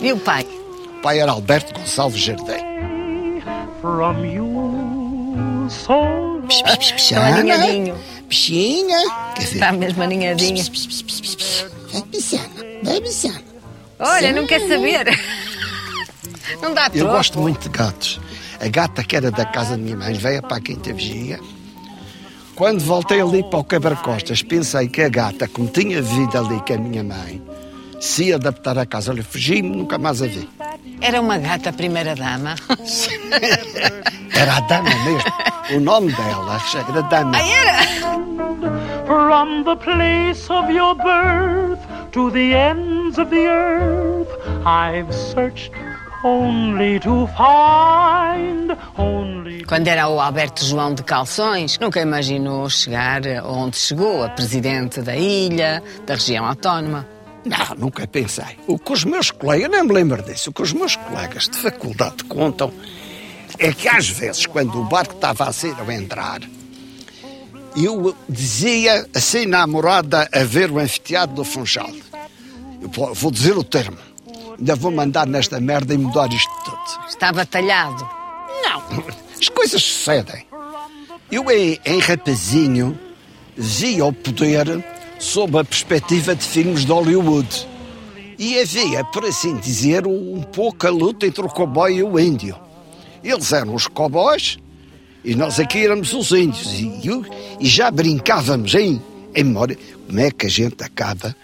e 0.00 0.12
o 0.12 0.18
pai? 0.18 0.46
O 0.98 1.02
pai 1.02 1.18
era 1.20 1.32
Alberto 1.32 1.74
Gonçalves 1.78 2.20
Jardim. 2.20 2.65
From 3.86 4.24
you, 4.24 5.70
so 5.70 5.92
long. 5.92 6.48
Estão 6.48 7.22
aninhadinho. 7.22 7.94
Bichinha. 8.28 8.98
Quer 9.36 9.42
dizer, 9.42 9.54
Está 9.54 9.72
mesmo 9.72 10.02
aninhadinho. 10.02 10.64
vai. 11.92 13.44
Olha, 13.98 14.32
não 14.32 14.44
quer 14.44 14.60
saber. 14.66 15.06
Não 16.60 16.72
dá 16.74 16.88
troco. 16.88 16.98
Eu 16.98 17.08
gosto 17.08 17.38
muito 17.38 17.68
de 17.68 17.68
gatos. 17.76 18.20
A 18.60 18.68
gata 18.68 19.04
que 19.04 19.16
era 19.16 19.30
da 19.30 19.44
casa 19.44 19.72
da 19.72 19.76
minha 19.76 19.96
mãe 19.96 20.14
veio 20.14 20.42
para 20.42 20.56
a 20.56 20.60
Quinta 20.60 20.92
Vigia. 20.92 21.38
Quando 22.54 22.80
voltei 22.80 23.20
ali 23.20 23.42
para 23.44 23.58
o 23.58 23.64
Quebra-Costas, 23.64 24.42
pensei 24.42 24.88
que 24.88 25.02
a 25.02 25.08
gata, 25.08 25.46
como 25.48 25.68
tinha 25.68 26.00
vivido 26.00 26.38
ali 26.38 26.60
com 26.66 26.74
a 26.74 26.78
minha 26.78 27.04
mãe, 27.04 27.42
se 28.00 28.32
adaptar 28.32 28.78
à 28.78 28.86
casa. 28.86 29.12
Olha, 29.12 29.22
fugi-me, 29.22 29.76
nunca 29.76 29.98
mais 29.98 30.22
a 30.22 30.26
vi. 30.26 30.48
Era 31.00 31.20
uma 31.20 31.38
gata 31.38 31.72
primeira-dama. 31.72 32.54
Era 34.34 34.56
a 34.56 34.60
dama 34.60 34.90
mesmo. 35.04 35.32
O 35.74 35.80
nome 35.80 36.12
dela 36.12 36.60
era 36.88 37.02
Dama. 37.02 37.36
Ah, 37.36 37.42
era? 37.42 39.06
From 39.06 39.64
the 39.64 39.76
place 39.76 40.48
of 40.50 40.70
your 40.70 40.94
birth 40.94 41.80
to 42.12 42.30
the 42.30 42.54
ends 42.54 43.18
of 43.18 43.30
the 43.30 43.46
earth, 43.46 44.28
I've 44.64 45.12
searched 45.12 45.72
only 46.22 47.00
to 47.00 47.26
find, 47.36 48.76
only 48.96 49.64
Quando 49.64 49.88
era 49.88 50.08
o 50.08 50.20
Alberto 50.20 50.64
João 50.64 50.94
de 50.94 51.02
Calções, 51.02 51.78
nunca 51.78 52.00
imaginou 52.00 52.68
chegar 52.68 53.22
onde 53.44 53.76
chegou, 53.76 54.22
a 54.22 54.28
presidente 54.28 55.00
da 55.00 55.16
ilha, 55.16 55.82
da 56.06 56.14
região 56.14 56.44
autónoma. 56.44 57.15
Não, 57.46 57.76
nunca 57.78 58.06
pensei. 58.06 58.58
O 58.66 58.78
que 58.78 58.92
os 58.92 59.04
meus 59.04 59.30
colegas, 59.30 59.70
nem 59.70 59.82
me 59.84 59.92
lembro 59.92 60.22
disso, 60.22 60.50
o 60.50 60.52
que 60.52 60.62
os 60.62 60.72
meus 60.72 60.96
colegas 60.96 61.44
de 61.48 61.56
faculdade 61.58 62.24
contam 62.24 62.72
é 63.58 63.72
que 63.72 63.88
às 63.88 64.08
vezes, 64.08 64.46
quando 64.46 64.80
o 64.80 64.84
barco 64.84 65.14
estava 65.14 65.44
a 65.48 65.52
ser 65.52 65.74
a 65.78 65.94
entrar, 65.94 66.40
eu 67.76 68.16
dizia 68.28 69.06
assim 69.14 69.46
na 69.46 69.66
morada 69.66 70.28
a 70.32 70.42
ver 70.44 70.70
o 70.70 70.78
anfiteatro 70.78 71.36
do 71.36 71.44
Funchal. 71.44 71.90
Eu 72.80 72.88
vou- 72.88 73.14
vou 73.14 73.30
dizer 73.30 73.56
o 73.56 73.62
termo. 73.64 73.98
Ainda 74.58 74.74
vou 74.74 74.90
mandar 74.90 75.26
nesta 75.26 75.60
merda 75.60 75.92
e 75.94 75.98
mudar 75.98 76.32
isto 76.32 76.50
tudo. 76.64 77.06
Estava 77.08 77.44
talhado. 77.44 78.08
Não, 78.62 78.82
as 79.40 79.48
coisas 79.50 79.82
sucedem. 79.82 80.46
Eu, 81.30 81.50
em, 81.50 81.78
em 81.84 81.98
rapazinho, 82.00 82.98
via 83.56 84.04
o 84.04 84.12
poder 84.12 84.82
sob 85.18 85.58
a 85.58 85.64
perspectiva 85.64 86.34
de 86.34 86.44
filmes 86.44 86.84
de 86.84 86.92
Hollywood. 86.92 87.66
E 88.38 88.58
havia, 88.60 89.02
por 89.04 89.24
assim 89.24 89.56
dizer, 89.56 90.06
um 90.06 90.42
pouco 90.42 90.86
a 90.86 90.90
luta 90.90 91.26
entre 91.26 91.42
o 91.42 91.48
cowboy 91.48 91.94
e 91.94 92.02
o 92.02 92.18
índio. 92.18 92.56
Eles 93.24 93.52
eram 93.52 93.74
os 93.74 93.86
cowboys 93.86 94.58
e 95.24 95.34
nós 95.34 95.58
aqui 95.58 95.84
éramos 95.84 96.12
os 96.12 96.30
índios. 96.32 96.72
E, 96.74 97.00
e 97.60 97.66
já 97.66 97.90
brincávamos 97.90 98.74
em, 98.74 99.00
em 99.34 99.44
memória 99.44 99.78
como 100.06 100.20
é 100.20 100.30
que 100.30 100.46
a 100.46 100.50
gente 100.50 100.84
acaba 100.84 101.34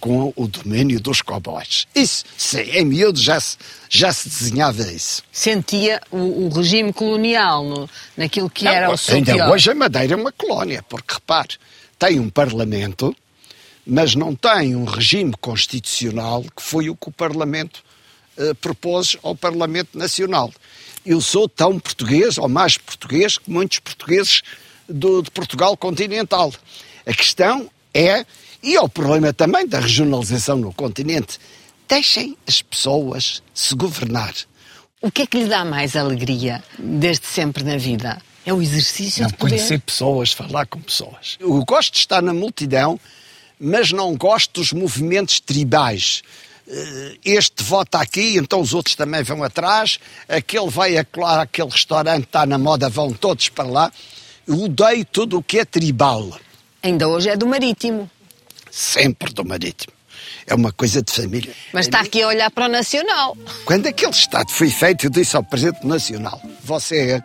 com 0.00 0.32
o 0.34 0.48
domínio 0.48 0.98
dos 0.98 1.20
cowboys. 1.22 1.86
Isso, 1.94 2.24
sim, 2.36 2.62
em 2.72 2.84
miúdo 2.84 3.20
já 3.20 3.38
se, 3.38 3.56
já 3.88 4.12
se 4.12 4.28
desenhava 4.28 4.82
isso. 4.90 5.22
Sentia 5.30 6.00
o, 6.10 6.46
o 6.46 6.48
regime 6.48 6.92
colonial 6.92 7.62
no, 7.64 7.88
naquilo 8.16 8.48
que 8.48 8.66
era 8.66 8.86
Não, 8.88 8.94
o 8.94 8.98
seu 8.98 9.16
ainda 9.16 9.34
pior. 9.34 9.50
hoje 9.50 9.70
a 9.70 9.74
Madeira 9.74 10.14
é 10.14 10.16
uma 10.16 10.32
colónia, 10.32 10.82
porque 10.88 11.14
repare, 11.14 11.56
tem 12.00 12.18
um 12.18 12.30
Parlamento, 12.30 13.14
mas 13.86 14.14
não 14.14 14.34
tem 14.34 14.74
um 14.74 14.84
regime 14.84 15.34
constitucional 15.38 16.42
que 16.42 16.62
foi 16.62 16.88
o 16.88 16.96
que 16.96 17.10
o 17.10 17.12
Parlamento 17.12 17.84
eh, 18.38 18.54
propôs 18.54 19.18
ao 19.22 19.36
Parlamento 19.36 19.98
Nacional. 19.98 20.50
Eu 21.04 21.20
sou 21.20 21.46
tão 21.46 21.78
português, 21.78 22.38
ou 22.38 22.48
mais 22.48 22.78
português, 22.78 23.36
que 23.36 23.50
muitos 23.50 23.80
portugueses 23.80 24.40
do, 24.88 25.20
de 25.20 25.30
Portugal 25.30 25.76
continental. 25.76 26.50
A 27.04 27.12
questão 27.12 27.70
é, 27.92 28.24
e 28.62 28.76
é 28.76 28.80
o 28.80 28.88
problema 28.88 29.34
também 29.34 29.66
da 29.66 29.78
regionalização 29.78 30.56
no 30.56 30.72
continente, 30.72 31.38
deixem 31.86 32.34
as 32.48 32.62
pessoas 32.62 33.42
se 33.52 33.74
governar. 33.74 34.34
O 35.02 35.10
que 35.10 35.22
é 35.22 35.26
que 35.26 35.38
lhe 35.38 35.48
dá 35.48 35.66
mais 35.66 35.96
alegria 35.96 36.64
desde 36.78 37.26
sempre 37.26 37.62
na 37.62 37.76
vida? 37.76 38.22
É 38.50 38.52
o 38.52 38.60
exercício 38.60 39.22
Não 39.22 39.30
de 39.30 39.36
poder. 39.36 39.54
conhecer 39.54 39.78
pessoas, 39.80 40.32
falar 40.32 40.66
com 40.66 40.80
pessoas. 40.80 41.36
Eu 41.38 41.64
gosto 41.64 41.92
de 41.92 41.98
estar 42.00 42.20
na 42.20 42.34
multidão, 42.34 42.98
mas 43.60 43.92
não 43.92 44.16
gosto 44.16 44.60
dos 44.60 44.72
movimentos 44.72 45.38
tribais. 45.38 46.22
Eh, 46.66 47.16
Este 47.24 47.62
vota 47.62 47.98
aqui, 48.00 48.36
então 48.36 48.60
os 48.60 48.74
outros 48.74 48.96
também 48.96 49.22
vão 49.22 49.44
atrás. 49.44 50.00
Aquele 50.28 50.68
vai 50.68 50.96
a 50.96 51.04
colar 51.04 51.42
aquele 51.42 51.68
restaurante, 51.70 52.24
está 52.24 52.44
na 52.44 52.58
moda, 52.58 52.88
vão 52.88 53.12
todos 53.12 53.48
para 53.48 53.68
lá. 53.68 53.92
Eu 54.48 54.64
odeio 54.64 55.04
tudo 55.04 55.38
o 55.38 55.42
que 55.44 55.60
é 55.60 55.64
tribal. 55.64 56.36
Ainda 56.82 57.06
hoje 57.06 57.28
é 57.28 57.36
do 57.36 57.46
marítimo. 57.46 58.10
Sempre 58.68 59.32
do 59.32 59.44
marítimo. 59.44 59.92
É 60.44 60.56
uma 60.56 60.72
coisa 60.72 61.00
de 61.00 61.12
família. 61.12 61.54
Mas 61.72 61.86
está 61.86 62.00
aqui 62.00 62.20
a 62.20 62.26
olhar 62.26 62.50
para 62.50 62.66
o 62.66 62.68
nacional. 62.68 63.36
Quando 63.64 63.86
aquele 63.86 64.10
Estado 64.10 64.50
foi 64.50 64.70
feito, 64.70 65.06
eu 65.06 65.10
disse 65.10 65.36
ao 65.36 65.44
Presidente 65.44 65.86
Nacional: 65.86 66.42
Você 66.64 67.22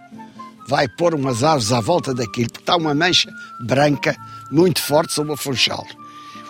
vai 0.67 0.88
pôr 0.88 1.13
umas 1.13 1.43
árvores 1.43 1.72
à 1.72 1.79
volta 1.79 2.13
daquilo, 2.13 2.50
porque 2.50 2.62
está 2.62 2.75
uma 2.75 2.93
mancha 2.93 3.29
branca 3.60 4.15
muito 4.51 4.81
forte 4.81 5.13
sobre 5.13 5.34
o 5.34 5.38
Funchal. 5.38 5.86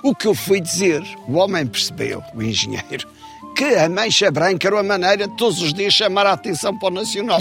O 0.03 0.15
que 0.15 0.27
eu 0.27 0.35
fui 0.35 0.61
dizer, 0.61 1.03
o 1.27 1.33
homem 1.33 1.65
percebeu, 1.65 2.23
o 2.33 2.41
engenheiro, 2.41 3.07
que 3.55 3.63
a 3.63 3.89
mancha 3.89 4.29
branca 4.29 4.67
era 4.67 4.75
uma 4.75 4.83
maneira 4.83 5.27
de 5.27 5.35
todos 5.37 5.61
os 5.61 5.73
dias 5.73 5.93
chamar 5.93 6.25
a 6.27 6.33
atenção 6.33 6.77
para 6.77 6.89
o 6.89 6.91
Nacional. 6.91 7.39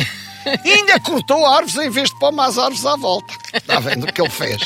E 0.65 0.71
ainda 0.71 1.01
cortou 1.01 1.45
árvores 1.47 1.77
em 1.77 1.91
vez 1.91 2.11
de 2.11 2.19
pôr 2.19 2.33
mais 2.33 2.59
árvores 2.59 2.85
à 2.87 2.97
volta. 2.97 3.33
Está 3.53 3.81
vendo 3.81 4.05
o 4.05 4.13
que 4.13 4.21
ele 4.21 4.31
fez? 4.31 4.63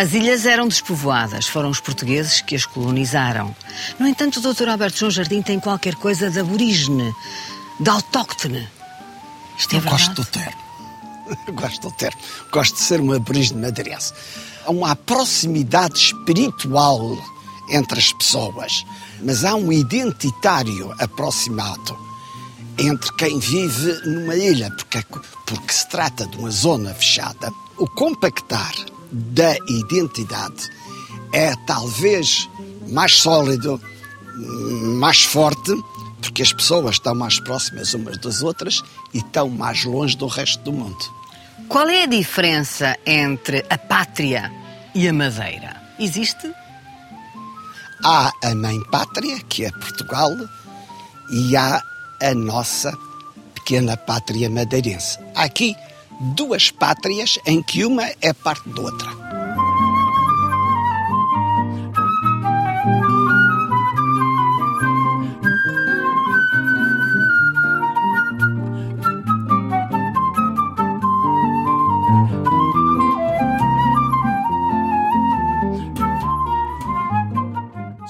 As 0.00 0.14
ilhas 0.14 0.46
eram 0.46 0.66
despovoadas, 0.66 1.46
foram 1.46 1.68
os 1.68 1.78
portugueses 1.78 2.40
que 2.40 2.56
as 2.56 2.64
colonizaram. 2.64 3.54
No 3.98 4.08
entanto, 4.08 4.38
o 4.38 4.54
Dr. 4.54 4.66
Alberto 4.70 4.98
João 4.98 5.10
Jardim 5.10 5.42
tem 5.42 5.60
qualquer 5.60 5.94
coisa 5.94 6.30
de 6.30 6.40
aborígene, 6.40 7.14
de 7.78 7.90
autóctone. 7.90 8.66
Isto 9.58 9.74
é 9.74 9.76
Eu 9.76 9.82
verdade? 9.82 10.06
gosto 10.06 10.14
do 10.14 10.24
termo. 10.24 10.60
Eu 11.46 11.52
gosto 11.52 11.80
do 11.82 11.94
termo. 11.96 12.18
Gosto 12.50 12.74
de 12.76 12.80
ser 12.80 12.98
um 12.98 13.12
aborígene 13.12 13.60
madeirense. 13.60 14.14
Há 14.64 14.70
uma 14.70 14.96
proximidade 14.96 15.98
espiritual 15.98 17.18
entre 17.68 17.98
as 17.98 18.10
pessoas, 18.10 18.86
mas 19.22 19.44
há 19.44 19.54
um 19.54 19.70
identitário 19.70 20.94
aproximado 20.98 21.94
entre 22.78 23.12
quem 23.16 23.38
vive 23.38 24.00
numa 24.08 24.34
ilha, 24.34 24.70
porque, 24.70 25.04
porque 25.44 25.74
se 25.74 25.86
trata 25.90 26.26
de 26.26 26.38
uma 26.38 26.50
zona 26.50 26.94
fechada. 26.94 27.52
O 27.76 27.86
compactar 27.86 28.72
da 29.12 29.56
identidade 29.68 30.68
é 31.32 31.54
talvez 31.66 32.48
mais 32.88 33.16
sólido, 33.16 33.80
mais 34.98 35.22
forte, 35.22 35.72
porque 36.20 36.42
as 36.42 36.52
pessoas 36.52 36.96
estão 36.96 37.14
mais 37.14 37.40
próximas 37.40 37.94
umas 37.94 38.18
das 38.18 38.42
outras 38.42 38.82
e 39.14 39.18
estão 39.18 39.48
mais 39.48 39.84
longe 39.84 40.16
do 40.16 40.26
resto 40.26 40.62
do 40.64 40.72
mundo. 40.72 41.20
Qual 41.68 41.88
é 41.88 42.02
a 42.02 42.06
diferença 42.06 42.96
entre 43.06 43.64
a 43.70 43.78
pátria 43.78 44.50
e 44.94 45.06
a 45.08 45.12
madeira? 45.12 45.80
Existe? 45.98 46.52
Há 48.02 48.32
a 48.42 48.54
mãe 48.54 48.82
pátria, 48.90 49.38
que 49.40 49.64
é 49.64 49.70
Portugal, 49.70 50.34
e 51.30 51.56
há 51.56 51.82
a 52.20 52.34
nossa 52.34 52.96
pequena 53.54 53.96
pátria 53.96 54.50
madeirense. 54.50 55.18
Aqui 55.34 55.76
duas 56.20 56.70
pátrias 56.70 57.38
em 57.46 57.62
que 57.62 57.84
uma 57.84 58.04
é 58.20 58.32
parte 58.32 58.68
da 58.68 58.82
outra. 58.82 59.10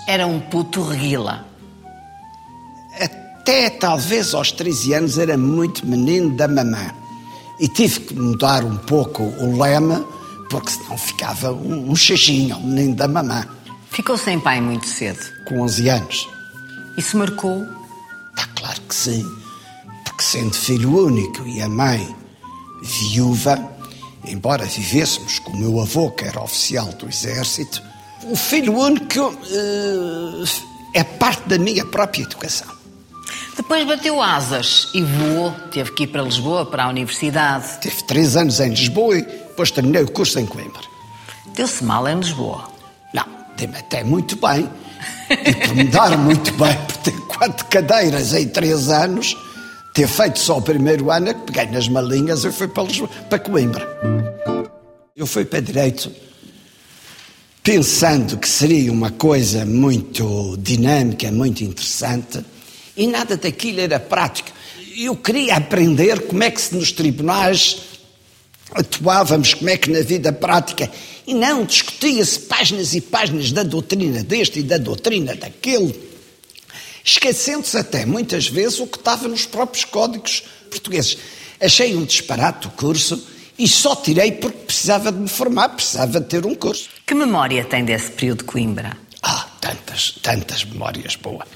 Era 0.08 0.26
um 0.26 0.40
puto 0.40 0.82
reguila. 0.82 1.46
Até 3.00 3.70
talvez 3.70 4.34
aos 4.34 4.50
13 4.50 4.94
anos 4.94 5.18
era 5.18 5.38
muito 5.38 5.86
menino 5.86 6.30
da 6.36 6.48
mamã. 6.48 6.92
E 7.60 7.68
tive 7.68 8.00
que 8.00 8.14
mudar 8.14 8.64
um 8.64 8.76
pouco 8.76 9.22
o 9.22 9.60
lema, 9.60 10.04
porque 10.48 10.70
senão 10.70 10.96
ficava 10.96 11.52
um, 11.52 11.90
um 11.90 11.94
xixinho, 11.96 12.56
um 12.56 12.66
menino 12.66 12.94
da 12.96 13.06
mamã, 13.06 13.46
Ficou 13.90 14.16
sem 14.16 14.38
pai 14.38 14.60
muito 14.60 14.86
cedo. 14.86 15.18
com 15.46 15.60
11 15.62 15.88
anos. 15.88 16.28
Isso 16.96 17.16
marcou. 17.18 17.66
Está 18.30 18.46
claro 18.54 18.80
que 18.82 18.94
sim, 18.94 19.26
porque 20.04 20.22
sendo 20.22 20.54
filho 20.54 20.96
único 21.06 21.46
e 21.46 21.60
a 21.60 21.68
mãe 21.68 22.16
viúva, 22.82 23.58
embora 24.24 24.64
vivêssemos 24.64 25.40
com 25.40 25.52
o 25.52 25.56
meu 25.56 25.80
avô, 25.80 26.10
que 26.12 26.24
era 26.24 26.40
oficial 26.40 26.86
do 26.92 27.08
exército, 27.08 27.82
o 28.22 28.36
filho 28.36 28.78
único 28.78 29.34
eh, 29.50 30.44
é 30.94 31.04
parte 31.04 31.48
da 31.48 31.58
minha 31.58 31.84
própria 31.84 32.22
educação. 32.22 32.68
Depois 33.56 33.86
bateu 33.86 34.20
asas 34.20 34.88
e 34.94 35.02
voou. 35.02 35.52
Teve 35.70 35.92
que 35.92 36.02
ir 36.04 36.06
para 36.08 36.22
Lisboa, 36.22 36.66
para 36.66 36.84
a 36.84 36.88
universidade. 36.88 37.80
Tive 37.80 38.02
três 38.04 38.36
anos 38.36 38.60
em 38.60 38.70
Lisboa 38.70 39.18
e 39.18 39.22
depois 39.22 39.70
terminei 39.70 40.02
o 40.02 40.10
curso 40.10 40.38
em 40.38 40.46
Coimbra. 40.46 40.82
Deu-se 41.54 41.84
mal 41.84 42.06
em 42.08 42.18
Lisboa. 42.18 42.70
Não, 43.12 43.26
dei-me 43.56 43.76
até 43.76 44.02
muito 44.02 44.36
bem. 44.36 44.68
E 45.30 45.54
por 45.54 45.74
me 45.74 45.84
dar 45.84 46.16
muito 46.18 46.52
bem, 46.52 46.76
por 46.86 46.96
ter 46.98 47.18
quatro 47.26 47.66
cadeiras 47.66 48.34
em 48.34 48.48
três 48.48 48.88
anos, 48.88 49.36
ter 49.94 50.08
feito 50.08 50.38
só 50.38 50.58
o 50.58 50.62
primeiro 50.62 51.10
ano, 51.10 51.28
é 51.28 51.34
que 51.34 51.52
peguei 51.52 51.66
nas 51.66 51.88
malinhas 51.88 52.44
e 52.44 52.50
fui 52.50 52.68
para, 52.68 52.82
Lisboa, 52.84 53.08
para 53.28 53.38
Coimbra. 53.38 53.86
Eu 55.16 55.26
fui 55.26 55.44
para 55.44 55.60
Direito 55.60 56.10
pensando 57.62 58.38
que 58.38 58.48
seria 58.48 58.90
uma 58.90 59.10
coisa 59.10 59.64
muito 59.64 60.56
dinâmica, 60.58 61.30
muito 61.30 61.62
interessante, 61.62 62.44
e 63.00 63.06
nada 63.06 63.34
daquilo 63.34 63.80
era 63.80 63.98
prático. 63.98 64.50
Eu 64.94 65.16
queria 65.16 65.56
aprender 65.56 66.26
como 66.26 66.42
é 66.42 66.50
que 66.50 66.60
se 66.60 66.74
nos 66.74 66.92
tribunais 66.92 67.78
atuávamos, 68.72 69.54
como 69.54 69.70
é 69.70 69.78
que 69.78 69.90
na 69.90 70.02
vida 70.02 70.30
prática, 70.30 70.90
e 71.26 71.32
não 71.32 71.64
discutia-se 71.64 72.40
páginas 72.40 72.94
e 72.94 73.00
páginas 73.00 73.52
da 73.52 73.62
doutrina 73.62 74.22
deste 74.22 74.58
e 74.58 74.62
da 74.62 74.76
doutrina 74.76 75.34
daquele, 75.34 75.98
esquecendo-se 77.02 77.78
até 77.78 78.04
muitas 78.04 78.48
vezes 78.48 78.78
o 78.80 78.86
que 78.86 78.98
estava 78.98 79.26
nos 79.26 79.46
próprios 79.46 79.86
códigos 79.86 80.42
portugueses. 80.70 81.16
Achei 81.58 81.96
um 81.96 82.04
disparate 82.04 82.66
o 82.66 82.70
curso 82.72 83.26
e 83.58 83.66
só 83.66 83.96
tirei 83.96 84.32
porque 84.32 84.58
precisava 84.58 85.10
de 85.10 85.18
me 85.20 85.28
formar, 85.28 85.70
precisava 85.70 86.20
de 86.20 86.26
ter 86.26 86.44
um 86.44 86.54
curso. 86.54 86.90
Que 87.06 87.14
memória 87.14 87.64
tem 87.64 87.82
desse 87.82 88.10
período 88.10 88.40
de 88.40 88.44
Coimbra? 88.44 88.94
Ah, 89.22 89.48
tantas, 89.58 90.12
tantas 90.22 90.64
memórias 90.64 91.16
boas. 91.16 91.48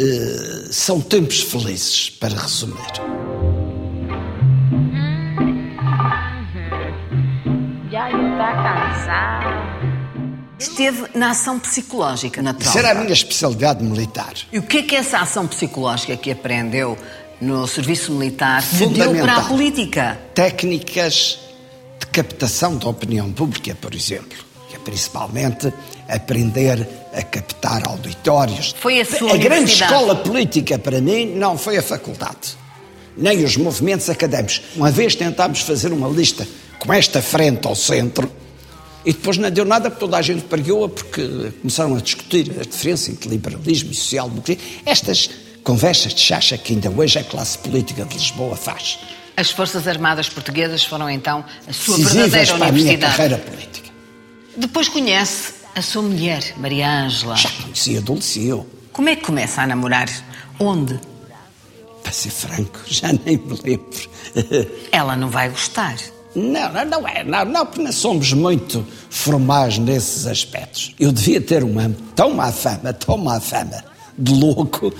Uh, 0.00 0.72
são 0.72 1.00
tempos 1.00 1.40
felizes, 1.40 2.08
para 2.08 2.32
resumir. 2.40 2.76
Já 7.90 8.08
está 8.08 8.52
cansado. 8.62 9.58
Esteve 10.56 11.18
na 11.18 11.30
ação 11.30 11.58
psicológica 11.58 12.40
na 12.40 12.54
tropa. 12.54 12.78
Era 12.78 12.92
a 12.92 12.94
minha 12.94 13.12
especialidade 13.12 13.82
militar. 13.82 14.34
E 14.52 14.60
o 14.60 14.62
que 14.62 14.78
é 14.78 14.82
que 14.82 14.94
essa 14.94 15.18
ação 15.18 15.48
psicológica 15.48 16.16
que 16.16 16.30
aprendeu 16.30 16.96
no 17.40 17.66
serviço 17.66 18.12
militar 18.12 18.62
deu 18.94 19.16
para 19.16 19.38
a 19.38 19.44
política? 19.46 20.16
Técnicas 20.32 21.40
de 21.98 22.06
captação 22.06 22.76
da 22.76 22.88
opinião 22.88 23.32
pública, 23.32 23.76
por 23.80 23.92
exemplo. 23.92 24.47
Principalmente 24.88 25.72
aprender 26.08 26.88
a 27.14 27.22
captar 27.22 27.86
auditórios. 27.86 28.74
Foi 28.80 29.00
a 29.00 29.04
sua 29.04 29.34
A 29.34 29.36
grande 29.36 29.46
universidade. 29.64 29.92
escola 29.92 30.16
política 30.16 30.78
para 30.78 30.98
mim 31.00 31.26
não 31.36 31.58
foi 31.58 31.76
a 31.76 31.82
faculdade, 31.82 32.56
nem 33.16 33.44
os 33.44 33.56
movimentos 33.58 34.08
académicos. 34.08 34.62
Uma 34.74 34.90
vez 34.90 35.14
tentámos 35.14 35.60
fazer 35.60 35.92
uma 35.92 36.08
lista 36.08 36.48
com 36.78 36.90
esta 36.92 37.20
frente 37.20 37.66
ao 37.66 37.74
centro 37.76 38.30
e 39.04 39.12
depois 39.12 39.36
não 39.36 39.50
deu 39.50 39.66
nada 39.66 39.90
porque 39.90 40.00
toda 40.00 40.16
a 40.16 40.22
gente 40.22 40.42
pregou-a 40.44 40.88
porque 40.88 41.52
começaram 41.60 41.94
a 41.94 42.00
discutir 42.00 42.50
a 42.58 42.62
diferença 42.64 43.10
entre 43.10 43.28
liberalismo 43.28 43.90
e 43.90 43.94
social-democracia. 43.94 44.58
Estas 44.86 45.28
conversas 45.62 46.14
de 46.14 46.20
chacha 46.22 46.56
que 46.56 46.72
ainda 46.72 46.88
hoje 46.90 47.18
a 47.18 47.24
classe 47.24 47.58
política 47.58 48.04
de 48.06 48.14
Lisboa 48.16 48.56
faz. 48.56 48.98
As 49.36 49.50
Forças 49.52 49.86
Armadas 49.86 50.28
Portuguesas 50.28 50.82
foram 50.82 51.08
então 51.08 51.44
a 51.68 51.72
sua 51.72 51.96
Decisivas 51.98 52.30
verdadeira 52.32 52.58
para 52.58 52.66
a 52.68 52.72
minha 52.72 52.84
universidade. 52.86 53.16
carreira 53.16 53.38
política. 53.38 53.57
Depois 54.58 54.88
conhece 54.88 55.54
a 55.72 55.80
sua 55.80 56.02
mulher, 56.02 56.42
Maria 56.56 56.90
Ângela. 57.04 57.36
Já 57.36 57.48
conhecia 57.62 58.00
do 58.00 58.14
Liceu. 58.14 58.66
Como 58.92 59.08
é 59.08 59.14
que 59.14 59.22
começa 59.22 59.62
a 59.62 59.66
namorar? 59.68 60.08
Onde? 60.58 60.98
Para 62.02 62.10
ser 62.10 62.30
franco, 62.30 62.80
já 62.88 63.12
nem 63.24 63.36
me 63.36 63.56
lembro. 63.62 64.10
Ela 64.90 65.14
não 65.14 65.30
vai 65.30 65.48
gostar. 65.48 65.94
Não, 66.34 66.72
não, 66.72 66.84
não 66.84 67.08
é. 67.08 67.22
Não, 67.22 67.44
não, 67.44 67.66
porque 67.66 67.82
não 67.82 67.92
somos 67.92 68.32
muito 68.32 68.84
formais 69.08 69.78
nesses 69.78 70.26
aspectos. 70.26 70.92
Eu 70.98 71.12
devia 71.12 71.40
ter 71.40 71.62
uma 71.62 71.94
tão 72.16 72.34
má 72.34 72.50
fama, 72.50 72.92
tão 72.92 73.16
má 73.16 73.40
fama 73.40 73.84
de 74.18 74.32
louco, 74.32 74.92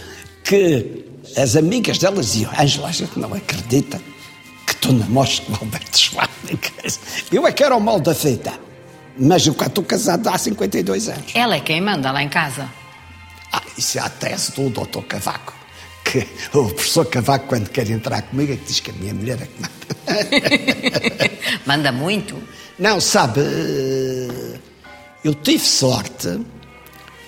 que 0.44 1.04
as 1.36 1.56
amigas 1.56 1.98
delas 1.98 2.26
diziam: 2.26 2.52
Ângela, 2.56 2.88
a 2.90 2.92
gente 2.92 3.18
não 3.18 3.34
acredita 3.34 4.00
que 4.68 4.76
tu 4.76 4.92
namoras 4.92 5.40
com 5.40 5.52
Alberto 5.54 5.98
Schwarzenegger. 5.98 6.72
Eu 7.32 7.44
é 7.44 7.50
que 7.50 7.64
era 7.64 7.74
o 7.74 7.80
mal 7.80 7.98
da 7.98 8.14
feita. 8.14 8.67
Mas 9.18 9.46
eu 9.46 9.52
estou 9.52 9.84
casado 9.84 10.28
há 10.28 10.38
52 10.38 11.08
anos. 11.08 11.32
Ela 11.34 11.56
é 11.56 11.60
quem 11.60 11.80
manda 11.80 12.10
lá 12.10 12.22
em 12.22 12.28
casa. 12.28 12.68
Ah, 13.52 13.62
isso 13.76 13.98
é 13.98 14.02
a 14.02 14.08
tese 14.08 14.52
do 14.52 14.70
doutor 14.70 15.02
Cavaco. 15.04 15.54
Que 16.04 16.26
o 16.52 16.68
professor 16.68 17.04
Cavaco, 17.06 17.48
quando 17.48 17.68
quer 17.68 17.90
entrar 17.90 18.22
comigo, 18.22 18.52
é 18.52 18.56
que 18.56 18.64
diz 18.64 18.80
que 18.80 18.90
a 18.90 18.94
minha 18.94 19.12
mulher 19.12 19.38
é 19.42 19.46
que 19.46 19.60
manda. 19.60 19.78
Manda 21.66 21.92
muito. 21.92 22.40
Não, 22.78 23.00
sabe, 23.00 23.40
eh, 23.40 24.58
eu 25.24 25.34
tive 25.34 25.64
sorte 25.64 26.40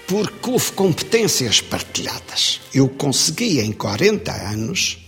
porque 0.07 0.51
houve 0.51 0.73
competências 0.73 1.61
partilhadas. 1.61 2.61
Eu 2.73 2.89
consegui, 2.89 3.61
em 3.61 3.73
40 3.73 4.33
anos, 4.33 4.99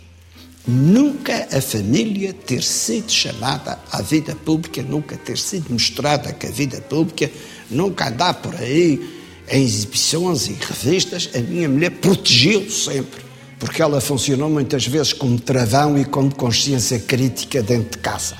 nunca 0.66 1.48
a 1.50 1.60
família 1.60 2.32
ter 2.32 2.62
sido 2.62 3.10
chamada 3.10 3.78
à 3.90 4.00
vida 4.00 4.34
pública, 4.34 4.82
nunca 4.82 5.16
ter 5.16 5.38
sido 5.38 5.72
mostrada 5.72 6.32
que 6.32 6.46
a 6.46 6.50
vida 6.50 6.80
pública, 6.80 7.30
nunca 7.70 8.08
andar 8.08 8.34
por 8.34 8.54
aí 8.54 9.20
em 9.48 9.64
exibições 9.64 10.46
e 10.46 10.52
revistas. 10.52 11.30
A 11.34 11.38
minha 11.38 11.68
mulher 11.68 11.90
protegeu 11.90 12.70
sempre, 12.70 13.22
porque 13.58 13.82
ela 13.82 14.00
funcionou 14.00 14.48
muitas 14.48 14.86
vezes 14.86 15.12
como 15.12 15.38
travão 15.40 15.98
e 15.98 16.04
como 16.04 16.34
consciência 16.34 16.98
crítica 17.00 17.62
dentro 17.62 17.90
de 17.90 17.98
casa. 17.98 18.36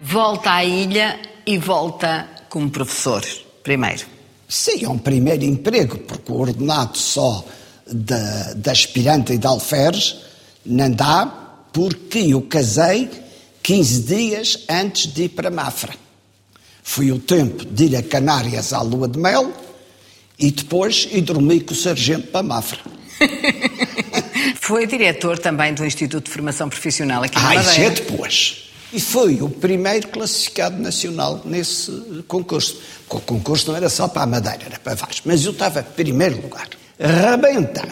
Volta 0.00 0.52
à 0.52 0.64
ilha 0.64 1.20
e 1.46 1.58
volta 1.58 2.28
como 2.48 2.70
professor, 2.70 3.22
primeiro. 3.62 4.06
Sim, 4.48 4.84
é 4.84 4.88
um 4.88 4.96
primeiro 4.96 5.44
emprego, 5.44 5.98
porque 5.98 6.32
o 6.32 6.36
ordenado 6.36 6.96
só 6.96 7.44
da, 7.92 8.52
da 8.54 8.72
aspirante 8.72 9.32
e 9.32 9.38
da 9.38 9.48
alferes 9.48 10.16
não 10.64 10.90
dá, 10.90 11.26
porque 11.72 12.18
eu 12.18 12.42
casei 12.42 13.08
15 13.62 14.02
dias 14.02 14.58
antes 14.68 15.12
de 15.12 15.24
ir 15.24 15.28
para 15.30 15.50
Mafra. 15.50 15.94
Foi 16.82 17.12
o 17.12 17.18
tempo 17.18 17.64
de 17.64 17.84
ir 17.84 17.96
a 17.96 18.02
Canárias 18.02 18.72
à 18.72 18.80
lua 18.82 19.08
de 19.08 19.18
mel 19.18 19.52
e 20.38 20.50
depois 20.50 21.08
ir 21.10 21.20
dormir 21.22 21.60
com 21.60 21.72
o 21.72 21.76
sargento 21.76 22.28
para 22.28 22.42
Mafra. 22.42 22.78
Foi 24.60 24.86
diretor 24.86 25.38
também 25.38 25.74
do 25.74 25.84
Instituto 25.84 26.26
de 26.26 26.30
Formação 26.30 26.68
Profissional 26.68 27.22
aqui 27.22 27.36
na 27.38 27.48
Ah, 27.48 27.54
isso 27.56 27.70
é 27.70 27.84
Madeira. 27.88 27.94
depois. 27.94 28.64
E 28.92 29.00
foi 29.00 29.42
o 29.42 29.50
primeiro 29.50 30.08
classificado 30.08 30.80
nacional 30.80 31.42
nesse 31.44 31.90
concurso. 32.26 32.80
O 33.08 33.20
concurso 33.20 33.68
não 33.68 33.76
era 33.76 33.90
só 33.90 34.08
para 34.08 34.22
a 34.22 34.26
Madeira, 34.26 34.64
era 34.64 34.78
para 34.78 34.94
vários. 34.94 35.20
Mas 35.24 35.44
eu 35.44 35.52
estava 35.52 35.80
em 35.80 35.82
primeiro 35.82 36.40
lugar. 36.40 36.68
Rebenta 36.98 37.86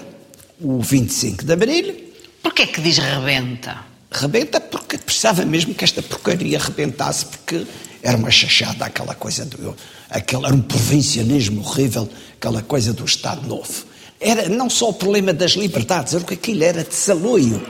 o 0.61 0.81
25 0.81 1.45
de 1.45 1.53
Abril. 1.53 1.95
Porquê 2.42 2.62
é 2.62 2.66
que 2.66 2.81
diz 2.81 2.99
rebenta? 2.99 3.85
Rebenta 4.11 4.61
porque 4.61 4.99
precisava 4.99 5.45
mesmo 5.45 5.75
que 5.75 5.85
esta 5.85 6.03
porcaria 6.03 6.59
rebentasse, 6.59 7.27
porque 7.27 7.64
era 8.03 8.16
uma 8.16 8.31
chachada 8.31 8.85
aquela 8.85 9.14
coisa 9.14 9.45
do. 9.45 9.77
Aquele, 10.11 10.47
era 10.47 10.55
um 10.55 10.61
provincianismo 10.61 11.61
horrível, 11.61 12.09
aquela 12.37 12.62
coisa 12.62 12.92
do 12.92 13.05
Estado 13.05 13.47
Novo. 13.47 13.85
Era 14.19 14.49
não 14.49 14.69
só 14.69 14.88
o 14.88 14.95
problema 14.95 15.33
das 15.33 15.53
liberdades, 15.53 16.14
era 16.14 16.23
o 16.25 16.27
que 16.27 16.35
aquilo 16.35 16.64
era 16.64 16.83
de 16.83 16.95
saloio. 16.95 17.64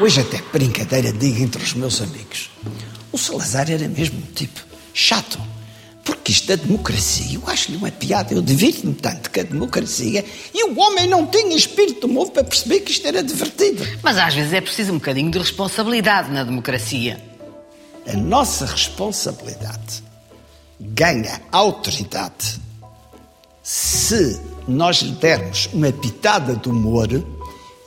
Hoje 0.00 0.20
até 0.20 0.42
brincadeira 0.52 1.12
digo 1.12 1.42
entre 1.42 1.62
os 1.62 1.72
meus 1.74 2.02
amigos. 2.02 2.50
O 3.10 3.16
Salazar 3.16 3.70
era 3.70 3.88
mesmo 3.88 4.18
um 4.18 4.32
tipo 4.34 4.60
chato. 4.92 5.38
Porque 6.22 6.30
isto 6.30 6.46
da 6.46 6.54
democracia, 6.54 7.34
eu 7.34 7.42
acho-lhe 7.48 7.76
uma 7.76 7.90
piada. 7.90 8.32
Eu 8.32 8.40
divirto-me 8.40 8.94
tanto 8.94 9.28
com 9.28 9.40
a 9.40 9.42
democracia 9.42 10.24
e 10.54 10.64
o 10.64 10.78
homem 10.78 11.08
não 11.08 11.26
tinha 11.26 11.56
espírito 11.56 12.06
novo 12.06 12.30
para 12.30 12.44
perceber 12.44 12.78
que 12.78 12.92
isto 12.92 13.08
era 13.08 13.24
divertido. 13.24 13.84
Mas 14.00 14.16
às 14.16 14.32
vezes 14.32 14.52
é 14.52 14.60
preciso 14.60 14.92
um 14.92 14.98
bocadinho 14.98 15.32
de 15.32 15.38
responsabilidade 15.38 16.30
na 16.30 16.44
democracia. 16.44 17.20
A 18.06 18.16
nossa 18.16 18.66
responsabilidade 18.66 20.04
ganha 20.80 21.40
autoridade 21.50 22.60
se 23.60 24.40
nós 24.68 24.98
lhe 24.98 25.12
dermos 25.12 25.68
uma 25.72 25.90
pitada 25.90 26.54
de 26.54 26.68
humor 26.68 27.08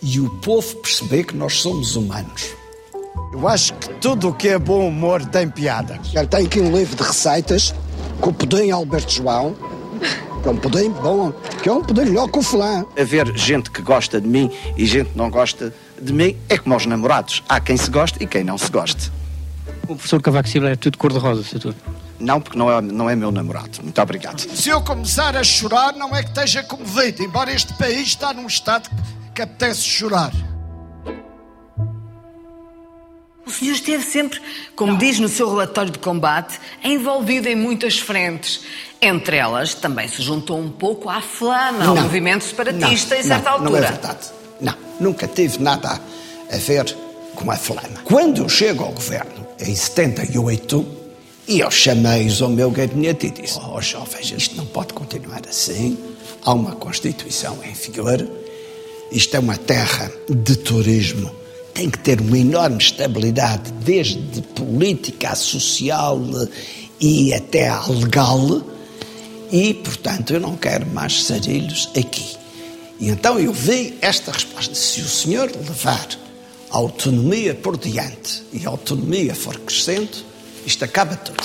e 0.01 0.19
o 0.19 0.29
povo 0.41 0.75
perceber 0.77 1.23
que 1.23 1.37
nós 1.37 1.61
somos 1.61 1.95
humanos. 1.95 2.53
Eu 3.31 3.47
acho 3.47 3.73
que 3.75 3.93
tudo 3.95 4.27
o 4.27 4.33
que 4.33 4.49
é 4.49 4.59
bom 4.59 4.89
humor 4.89 5.25
tem 5.25 5.49
piada. 5.49 5.97
Ele 6.13 6.27
tem 6.27 6.45
aqui 6.45 6.59
um 6.59 6.75
livro 6.75 6.97
de 6.97 7.03
receitas 7.03 7.73
com 8.25 8.31
o 8.31 8.33
pudim 8.33 8.71
Alberto 8.71 9.13
João, 9.13 9.55
que 10.41 10.49
é 10.49 10.51
um 10.51 10.57
pudim 10.57 10.89
bom, 10.89 11.31
que 11.61 11.69
é 11.69 11.71
um 11.71 11.83
pudim 11.83 12.05
melhor 12.05 12.27
que 12.27 12.39
o 12.39 12.41
flan. 12.41 12.83
haver 12.99 13.31
gente 13.37 13.69
que 13.69 13.83
gosta 13.83 14.19
de 14.19 14.27
mim 14.27 14.49
e 14.75 14.83
gente 14.87 15.11
que 15.11 15.17
não 15.17 15.29
gosta 15.29 15.71
de 16.01 16.11
mim 16.11 16.35
é 16.49 16.57
como 16.57 16.73
aos 16.73 16.87
namorados. 16.87 17.43
Há 17.47 17.59
quem 17.59 17.77
se 17.77 17.87
goste 17.91 18.17
e 18.19 18.25
quem 18.25 18.43
não 18.43 18.57
se 18.57 18.71
goste. 18.71 19.11
O 19.83 19.93
professor 19.93 20.19
Cavaco 20.23 20.49
Silva 20.49 20.71
é 20.71 20.75
tudo 20.75 20.97
cor-de-rosa, 20.97 21.43
tudo. 21.59 21.75
Não, 22.19 22.41
porque 22.41 22.57
não 22.57 22.71
é, 22.71 22.81
não 22.81 23.07
é 23.07 23.15
meu 23.15 23.31
namorado. 23.31 23.77
Muito 23.83 24.01
obrigado. 24.01 24.39
Se 24.39 24.69
eu 24.69 24.81
começar 24.81 25.37
a 25.37 25.43
chorar, 25.43 25.93
não 25.93 26.15
é 26.15 26.23
que 26.23 26.29
esteja 26.29 26.63
comovido, 26.63 27.21
embora 27.21 27.53
este 27.53 27.75
país 27.75 28.07
está 28.07 28.33
num 28.33 28.47
estado 28.47 28.89
que 29.35 29.43
apetece 29.43 29.81
chorar. 29.81 30.31
O 33.45 33.51
senhor 33.51 33.73
esteve 33.73 34.03
sempre, 34.03 34.39
como 34.75 34.97
diz 34.97 35.19
no 35.19 35.29
seu 35.29 35.47
relatório 35.49 35.91
de 35.91 35.99
combate, 35.99 36.59
envolvido 36.83 37.47
em 37.47 37.55
muitas 37.55 37.99
frentes. 37.99 38.61
Entre 39.01 39.37
elas, 39.37 39.75
também 39.75 40.07
se 40.07 40.21
juntou 40.21 40.59
um 40.59 40.71
pouco 40.71 41.09
à 41.09 41.21
flama, 41.21 41.85
ao 41.85 41.95
Não. 41.95 42.03
movimento 42.03 42.43
separatista, 42.43 43.15
Não, 43.15 43.21
em 43.21 43.23
certa 43.23 43.49
não, 43.51 43.57
altura. 43.57 43.69
Não 43.69 43.77
é 43.77 43.81
verdade. 43.91 44.27
Não, 44.59 44.73
nunca 44.99 45.27
tive 45.27 45.61
nada 45.61 46.01
a 46.51 46.57
ver 46.57 46.95
com 47.35 47.51
a 47.51 47.55
flama. 47.55 48.01
Quando 48.03 48.41
eu 48.41 48.49
chego 48.49 48.83
ao 48.83 48.91
governo, 48.91 49.45
em 49.59 49.75
78, 49.75 50.85
e 51.47 51.59
eu 51.59 51.69
chamei-os 51.69 52.41
ao 52.41 52.49
meu 52.49 52.71
gabinete 52.71 53.27
e 53.27 53.29
disse: 53.29 53.59
Oh, 53.59 53.79
jovens, 53.79 54.33
isto 54.35 54.55
não 54.55 54.65
pode 54.65 54.93
continuar 54.93 55.41
assim. 55.47 55.97
Há 56.43 56.53
uma 56.53 56.71
Constituição 56.75 57.59
em 57.63 57.73
vigor. 57.73 58.27
Isto 59.11 59.35
é 59.35 59.39
uma 59.39 59.55
terra 59.55 60.11
de 60.27 60.55
turismo. 60.55 61.44
Tem 61.75 61.89
que 61.89 61.99
ter 61.99 62.21
uma 62.21 62.37
enorme 62.37 62.77
estabilidade, 62.77 63.69
desde 63.83 64.41
política 64.55 65.31
a 65.31 65.35
social 65.35 66.19
e 66.99 67.33
até 67.33 67.67
a 67.67 67.85
legal. 67.85 68.61
E, 69.51 69.73
portanto, 69.73 70.33
eu 70.33 70.39
não 70.39 70.55
quero 70.55 70.87
mais 70.87 71.23
sarilhos 71.23 71.89
aqui. 71.95 72.37
E 72.97 73.09
então 73.09 73.37
eu 73.37 73.51
vi 73.51 73.97
esta 74.01 74.31
resposta: 74.31 74.73
se 74.73 75.01
o 75.01 75.07
senhor 75.07 75.51
levar 75.51 76.07
a 76.71 76.77
autonomia 76.77 77.53
por 77.53 77.77
diante 77.77 78.41
e 78.53 78.65
a 78.65 78.69
autonomia 78.69 79.35
for 79.35 79.59
crescendo, 79.59 80.17
isto 80.65 80.85
acaba 80.85 81.17
tudo. 81.17 81.43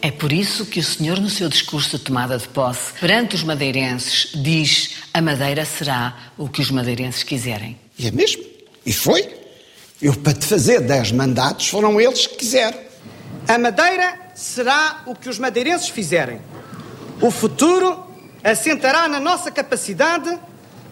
É 0.00 0.10
por 0.10 0.32
isso 0.32 0.64
que 0.64 0.80
o 0.80 0.84
senhor, 0.84 1.20
no 1.20 1.28
seu 1.28 1.50
discurso 1.50 1.98
de 1.98 2.04
tomada 2.04 2.38
de 2.38 2.48
posse, 2.48 2.92
perante 2.98 3.34
os 3.34 3.42
madeirenses, 3.42 4.28
diz 4.34 4.90
a 5.12 5.20
Madeira 5.20 5.66
será 5.66 6.32
o 6.38 6.48
que 6.48 6.62
os 6.62 6.70
madeirenses 6.70 7.22
quiserem. 7.22 7.76
E 7.98 8.06
é 8.06 8.10
mesmo. 8.10 8.42
E 8.86 8.92
foi. 8.92 9.45
Eu, 10.00 10.14
para 10.14 10.34
te 10.34 10.44
fazer 10.44 10.80
dez 10.80 11.10
mandatos, 11.10 11.68
foram 11.68 12.00
eles 12.00 12.26
que 12.26 12.36
quiseram. 12.36 12.78
A 13.48 13.58
Madeira 13.58 14.18
será 14.34 15.02
o 15.06 15.14
que 15.14 15.28
os 15.28 15.38
madeirenses 15.38 15.88
fizerem. 15.88 16.40
O 17.20 17.30
futuro 17.30 18.04
assentará 18.44 19.08
na 19.08 19.18
nossa 19.18 19.50
capacidade 19.50 20.38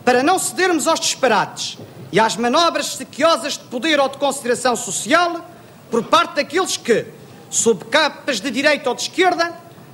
para 0.04 0.22
não 0.22 0.38
cedermos 0.38 0.86
aos 0.86 1.00
disparates 1.00 1.78
e 2.10 2.18
às 2.18 2.36
manobras 2.36 2.94
sequiosas 2.94 3.54
de 3.54 3.64
poder 3.64 4.00
ou 4.00 4.08
de 4.08 4.16
consideração 4.16 4.74
social 4.74 5.44
por 5.90 6.04
parte 6.04 6.36
daqueles 6.36 6.76
que, 6.76 7.06
sob 7.50 7.84
capas 7.86 8.40
de 8.40 8.50
direita 8.50 8.88
ou 8.88 8.94
de 8.94 9.02
esquerda, 9.02 9.52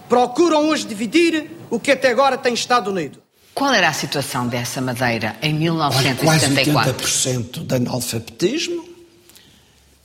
procuram 0.09 0.68
hoje 0.68 0.87
dividir 0.87 1.51
o 1.68 1.81
que 1.81 1.90
até 1.90 2.11
agora 2.11 2.38
tem 2.38 2.55
estado 2.55 2.90
unido. 2.90 3.20
Qual 3.55 3.73
era 3.73 3.88
a 3.88 3.92
situação 3.92 4.46
dessa 4.46 4.81
Madeira 4.81 5.37
em 5.42 5.68
Olha, 5.70 6.14
quase 6.14 6.49
1974? 6.49 7.07
80% 7.07 7.66
de 7.66 7.75
analfabetismo, 7.75 8.89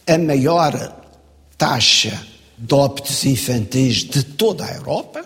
a 0.07 0.17
maior 0.17 0.95
taxa 1.57 2.21
de 2.57 2.73
óbitos 2.73 3.25
infantis 3.25 4.03
de 4.03 4.23
toda 4.23 4.65
a 4.65 4.73
Europa. 4.73 5.25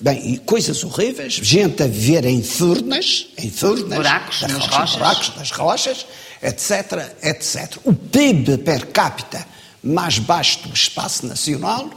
Bem, 0.00 0.34
e 0.34 0.38
coisas 0.38 0.82
horríveis, 0.84 1.34
gente 1.34 1.82
a 1.82 1.86
viver 1.86 2.24
em 2.24 2.42
furnas, 2.42 3.28
em 3.38 3.48
furnas, 3.50 3.96
Buracos 3.96 4.40
das 4.40 4.52
nas 4.52 4.60
rochas, 4.60 4.78
rochas. 4.78 4.96
buracos 4.96 5.28
das 5.30 5.50
rochas, 5.50 6.06
etc, 6.42 7.14
etc. 7.22 7.78
O 7.84 7.94
PIB 7.94 8.58
per 8.58 8.86
capita 8.88 9.46
mais 9.82 10.18
baixo 10.18 10.68
do 10.68 10.74
espaço 10.74 11.26
nacional, 11.26 11.88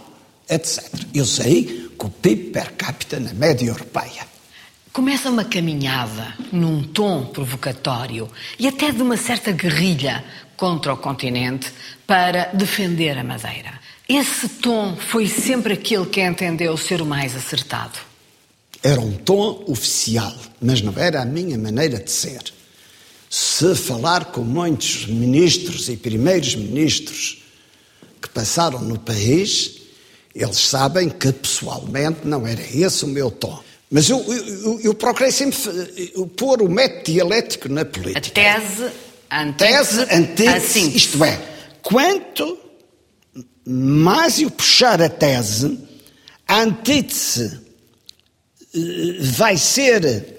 etc. 0.48 0.84
Eu 1.14 1.26
sei 1.26 1.90
que 2.00 2.06
o 2.06 2.10
PIB 2.10 2.52
per 2.52 2.74
capita 2.74 3.20
na 3.20 3.34
média 3.34 3.68
europeia 3.68 4.28
Começa 4.98 5.30
uma 5.30 5.46
caminhada 5.46 6.34
num 6.52 6.82
tom 6.82 7.26
provocatório 7.26 8.28
e 8.58 8.68
até 8.68 8.92
de 8.92 9.00
uma 9.04 9.16
certa 9.16 9.52
guerrilha 9.52 10.26
contra 10.58 10.94
o 10.94 10.98
continente 10.98 11.72
para 12.06 12.46
defender 12.54 13.18
a 13.18 13.24
Madeira. 13.24 13.80
Esse 14.10 14.50
tom 14.50 14.98
foi 14.98 15.28
sempre 15.28 15.74
aquele 15.74 16.06
que 16.08 16.22
entendeu 16.22 16.76
ser 16.76 17.02
o 17.02 17.06
mais 17.06 17.36
acertado. 17.36 18.00
Era 18.84 19.00
um 19.00 19.14
tom 19.14 19.64
oficial, 19.68 20.36
mas 20.62 20.82
não 20.82 20.94
era 20.98 21.22
a 21.22 21.26
minha 21.26 21.58
maneira 21.58 22.00
de 22.00 22.12
ser. 22.12 22.42
Se 23.30 23.76
falar 23.76 24.26
com 24.26 24.42
muitos 24.42 25.06
ministros 25.06 25.90
e 25.90 25.98
primeiros 25.98 26.56
ministros 26.56 27.44
que 28.22 28.30
passaram 28.30 28.82
no 28.82 28.98
país, 28.98 29.82
eles 30.34 30.58
sabem 30.58 31.10
que 31.10 31.32
pessoalmente 31.34 32.20
não 32.26 32.48
era 32.48 32.62
esse 32.62 33.04
o 33.04 33.08
meu 33.08 33.30
tom. 33.30 33.62
Mas 33.90 34.10
eu, 34.10 34.20
eu, 34.22 34.80
eu 34.82 34.94
procurei 34.94 35.32
sempre 35.32 35.58
eh, 35.98 36.26
pôr 36.36 36.62
o 36.62 36.70
método 36.70 37.12
dialético 37.12 37.70
na 37.70 37.86
política. 37.86 38.20
a 38.20 38.60
Tese, 38.60 38.92
a 39.30 39.44
antítese, 39.44 40.06
síntese. 40.62 40.98
isto 40.98 41.24
é, 41.24 41.40
quanto 41.82 42.58
mais 43.66 44.40
eu 44.40 44.50
puxar 44.50 45.02
a 45.02 45.10
tese, 45.10 45.78
a 46.48 46.62
antítese 46.62 47.60
eh, 48.74 49.18
vai 49.20 49.58
ser 49.58 50.36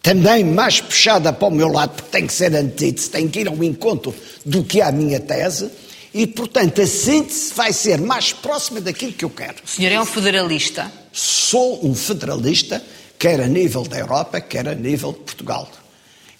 também 0.00 0.42
mais 0.42 0.80
puxada 0.80 1.32
para 1.32 1.48
o 1.48 1.50
meu 1.50 1.68
lado, 1.68 1.90
porque 1.90 2.10
tem 2.10 2.26
que 2.26 2.32
ser 2.32 2.54
antítese, 2.54 3.10
tem 3.10 3.28
que 3.28 3.40
ir 3.40 3.48
ao 3.48 3.62
encontro 3.62 4.14
do 4.44 4.64
que 4.64 4.80
é 4.80 4.84
a 4.84 4.92
minha 4.92 5.20
tese, 5.20 5.70
e, 6.14 6.26
portanto, 6.26 6.80
a 6.80 6.86
síntese 6.86 7.52
vai 7.54 7.72
ser 7.72 8.00
mais 8.00 8.32
próxima 8.32 8.80
daquilo 8.80 9.12
que 9.12 9.24
eu 9.24 9.30
quero. 9.30 9.56
O 9.64 9.68
senhor 9.68 9.92
é 9.92 10.00
um 10.00 10.04
federalista. 10.04 10.90
Sou 11.12 11.86
um 11.86 11.94
federalista, 11.94 12.82
quer 13.18 13.40
a 13.40 13.46
nível 13.46 13.82
da 13.82 13.98
Europa, 13.98 14.40
quer 14.40 14.68
a 14.68 14.74
nível 14.74 15.12
de 15.12 15.20
Portugal. 15.20 15.70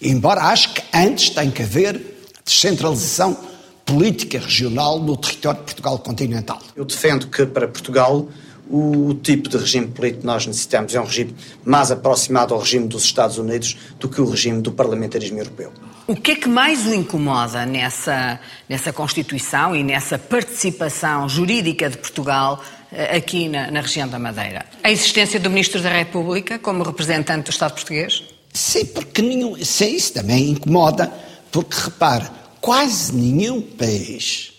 Embora 0.03 0.41
acho 0.41 0.73
que 0.73 0.83
antes 0.93 1.29
tem 1.29 1.49
que 1.49 1.63
haver 1.63 2.01
descentralização 2.43 3.37
política 3.85 4.39
regional 4.39 4.99
no 4.99 5.15
território 5.17 5.59
de 5.59 5.65
Portugal 5.65 5.97
continental. 5.99 6.59
Eu 6.75 6.85
defendo 6.85 7.27
que 7.27 7.45
para 7.45 7.67
Portugal 7.67 8.27
o, 8.69 9.13
tipo 9.13 9.49
de 9.49 9.57
regime 9.57 9.87
político 9.87 10.21
que 10.21 10.25
nós 10.25 10.47
necessitamos 10.47 10.95
é 10.95 10.99
um 10.99 11.05
regime 11.05 11.35
mais 11.65 11.91
aproximado 11.91 12.53
ao 12.53 12.59
regime 12.59 12.87
dos 12.87 13.03
Estados 13.03 13.37
Unidos 13.37 13.77
do 13.99 14.07
que 14.07 14.21
o 14.21 14.29
regime 14.29 14.61
do 14.61 14.71
parlamentarismo 14.71 15.37
europeu. 15.37 15.71
O 16.07 16.15
que 16.15 16.31
é 16.31 16.35
que 16.35 16.49
mais 16.49 16.85
o 16.85 16.93
incomoda 16.93 17.65
nessa, 17.65 18.39
nessa 18.67 18.91
Constituição 18.91 19.75
e 19.75 19.83
nessa 19.83 20.17
participação 20.17 21.29
jurídica 21.29 21.89
de 21.89 21.97
Portugal 21.97 22.61
eh, 22.91 23.17
aqui 23.17 23.47
na, 23.47 23.71
na 23.71 23.81
região 23.81 24.07
da 24.07 24.19
Madeira? 24.19 24.65
A 24.83 24.91
existência 24.91 25.39
do 25.39 25.49
Ministro 25.49 25.81
da 25.81 25.89
República 25.89 26.59
como 26.59 26.83
representante 26.83 27.45
do 27.45 27.51
Estado 27.51 27.73
português? 27.73 28.32
Sim, 28.53 28.85
porque 28.85 29.21
nenhum, 29.21 29.55
sim, 29.63 29.95
isso 29.95 30.13
também 30.13 30.51
incomoda, 30.51 31.11
porque 31.51 31.75
repare, 31.75 32.29
quase 32.61 33.13
nenhum 33.13 33.61
país 33.61 34.53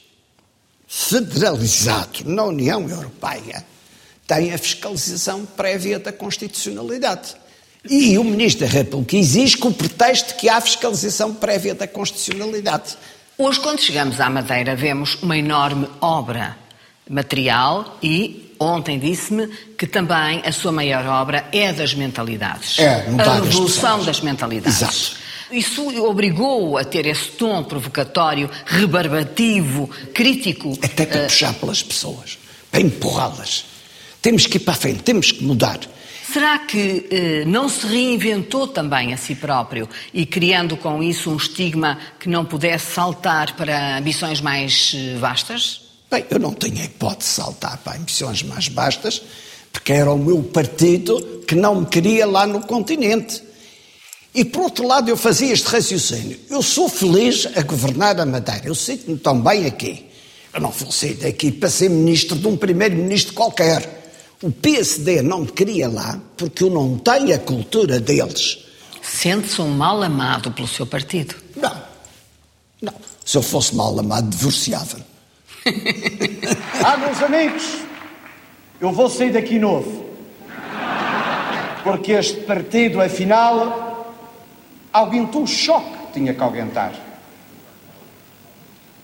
federalizado 0.87 2.25
na 2.25 2.45
União 2.45 2.89
Europeia 2.89 3.65
tem 4.27 4.53
a 4.53 4.59
fiscalização 4.59 5.45
prévia 5.45 5.99
da 5.99 6.13
constitucionalidade. 6.13 7.37
E 7.89 8.17
o 8.19 8.25
Ministro 8.25 8.67
da 8.67 8.73
República 8.73 9.17
exige 9.17 9.59
com 9.59 9.69
o 9.69 9.75
pretexto 9.75 10.35
que 10.37 10.49
há 10.49 10.61
fiscalização 10.61 11.35
prévia 11.35 11.75
da 11.75 11.87
constitucionalidade. 11.87 12.97
Hoje, 13.37 13.61
quando 13.61 13.81
chegamos 13.81 14.21
à 14.21 14.31
Madeira, 14.31 14.75
vemos 14.75 15.17
uma 15.23 15.37
enorme 15.37 15.89
obra 16.01 16.57
material 17.09 17.99
e 18.03 18.44
ontem 18.59 18.99
disse-me 18.99 19.49
que 19.77 19.87
também 19.87 20.43
a 20.45 20.53
sua 20.53 20.73
maior 20.73 21.07
obra 21.07 21.49
é 21.53 21.69
a 21.69 21.73
das 21.73 21.95
mentalidades. 21.95 22.79
É, 22.79 23.07
a 23.19 23.35
revolução 23.41 24.05
das 24.05 24.21
mentalidades. 24.21 24.83
Exato. 24.83 25.25
Isso 25.51 25.87
obrigou 26.05 26.77
a 26.79 26.85
ter 26.85 27.07
esse 27.07 27.29
tom 27.33 27.63
provocatório, 27.63 28.51
rebarbativo, 28.67 29.89
crítico. 30.13 30.77
Até 30.83 31.07
para 31.07 31.25
puxar 31.25 31.55
pelas 31.55 31.83
pessoas, 31.83 32.39
para 32.71 32.81
empurrá-las. 32.81 33.67
Temos 34.21 34.47
que 34.47 34.57
ir 34.57 34.61
para 34.61 34.75
a 34.75 34.77
frente, 34.77 35.03
temos 35.03 35.31
que 35.31 35.45
mudar. 35.45 35.79
Será 36.33 36.59
que 36.59 37.07
eh, 37.11 37.45
não 37.47 37.69
se 37.69 37.87
reinventou 37.87 38.67
também 38.67 39.13
a 39.13 39.17
si 39.17 39.37
próprio 39.37 39.89
e 40.13 40.27
criando 40.27 40.77
com 40.77 41.03
isso 41.03 41.31
um 41.31 41.37
estigma 41.37 41.99
que 42.19 42.29
não 42.29 42.45
pudesse 42.45 42.93
saltar 42.93 43.55
para 43.55 43.99
ambições 43.99 44.41
mais 44.41 44.93
eh, 44.97 45.17
vastas? 45.19 45.84
Bem, 46.15 46.25
eu 46.31 46.39
não 46.39 46.53
tenho 46.53 46.81
a 46.81 46.85
hipótese 46.85 47.31
de 47.31 47.35
saltar 47.35 47.77
para 47.79 47.99
ambições 47.99 48.41
mais 48.45 48.69
bastas, 48.69 49.21
porque 49.73 49.93
era 49.93 50.13
o 50.13 50.17
meu 50.17 50.45
partido 50.45 51.43
que 51.45 51.57
não 51.57 51.81
me 51.81 51.87
queria 51.87 52.25
lá 52.25 52.47
no 52.47 52.61
continente. 52.61 53.43
E 54.33 54.45
por 54.45 54.63
outro 54.63 54.87
lado, 54.87 55.09
eu 55.09 55.17
fazia 55.17 55.53
este 55.53 55.67
raciocínio. 55.67 56.39
Eu 56.49 56.63
sou 56.63 56.89
feliz 56.89 57.49
a 57.57 57.63
governar 57.63 58.21
a 58.21 58.25
Madeira, 58.25 58.63
eu 58.65 58.77
sinto-me 58.77 59.19
tão 59.19 59.41
bem 59.41 59.67
aqui. 59.67 60.09
Eu 60.53 60.61
não 60.61 60.71
vou 60.71 60.93
sair 60.93 61.15
daqui 61.15 61.51
para 61.51 61.69
ser 61.69 61.91
ministro 61.91 62.39
de 62.39 62.47
um 62.47 62.57
primeiro-ministro 62.57 63.35
qualquer. 63.35 64.13
O 64.41 64.53
PSD 64.53 65.21
não 65.21 65.41
me 65.41 65.51
queria 65.51 65.89
lá 65.89 66.21
porque 66.37 66.63
eu 66.63 66.71
não 66.71 66.97
tenho 66.97 67.35
a 67.35 67.39
cultura 67.41 67.99
deles. 67.99 68.59
Sente-se 69.03 69.61
um 69.61 69.71
mal 69.71 70.01
amado 70.01 70.53
pelo 70.53 70.69
seu 70.69 70.87
partido? 70.87 71.35
Não. 71.57 71.83
Não. 72.81 72.95
Se 73.25 73.37
eu 73.37 73.43
fosse 73.43 73.75
mal 73.75 73.99
amado, 73.99 74.31
divorciava-me. 74.31 75.14
Ah, 76.87 76.99
meus 76.99 77.23
amigos, 77.23 77.79
eu 78.79 78.93
vou 78.93 79.09
sair 79.09 79.33
daqui 79.33 79.59
novo. 79.59 80.05
Porque 81.83 82.13
este 82.13 82.43
partido, 82.43 83.01
afinal, 83.01 84.15
aguentou 84.93 85.45
o 85.45 85.47
choque 85.47 85.91
que 85.91 86.13
tinha 86.15 86.35
que 86.35 86.43
aguentar. 86.43 86.93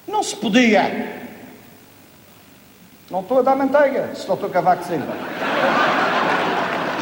Não 0.06 0.22
se 0.22 0.36
podia. 0.36 1.20
Não 3.10 3.20
estou 3.20 3.38
a 3.38 3.42
dar 3.42 3.56
manteiga, 3.56 4.14
se 4.14 4.26
doutor 4.26 4.50
Cavaco 4.50 4.84
Silva. 4.84 5.16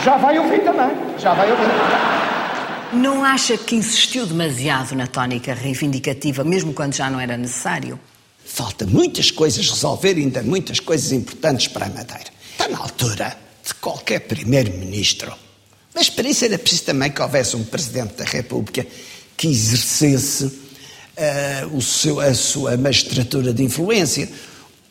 Já 0.05 0.17
vai 0.17 0.39
ouvir 0.39 0.63
também, 0.63 0.91
já 1.19 1.35
vai 1.35 1.51
ouvir. 1.51 1.67
Não 2.93 3.25
acha 3.25 3.59
que 3.59 3.75
insistiu 3.77 4.25
demasiado 4.27 4.95
na 4.95 5.07
tónica 5.07 5.53
reivindicativa, 5.53 6.45
mesmo 6.45 6.73
quando 6.73 6.95
já 6.95 7.11
não 7.11 7.21
era 7.21 7.37
necessário? 7.37 7.99
Falta 8.49 8.87
muitas 8.87 9.31
coisas 9.31 9.69
resolver, 9.69 10.17
ainda 10.17 10.43
muitas 10.43 10.81
coisas 10.81 11.13
importantes 11.13 11.69
para 11.69 11.87
a 11.87 11.89
Madeira. 11.91 12.33
Está 12.53 12.67
na 12.67 12.79
altura 12.79 13.39
de 13.65 13.75
qualquer 13.75 14.21
primeiro-ministro. 14.21 15.33
Mas 15.95 16.09
para 16.09 16.29
isso 16.29 16.45
era 16.45 16.59
preciso 16.59 16.85
também 16.85 17.11
que 17.11 17.21
houvesse 17.21 17.55
um 17.55 17.63
presidente 17.63 18.15
da 18.15 18.25
República 18.25 18.87
que 19.37 19.47
exercesse 19.47 20.45
uh, 20.45 21.77
o 21.77 21.83
seu, 21.83 22.19
a 22.19 22.35
sua 22.35 22.77
magistratura 22.77 23.53
de 23.53 23.63
influência. 23.63 24.29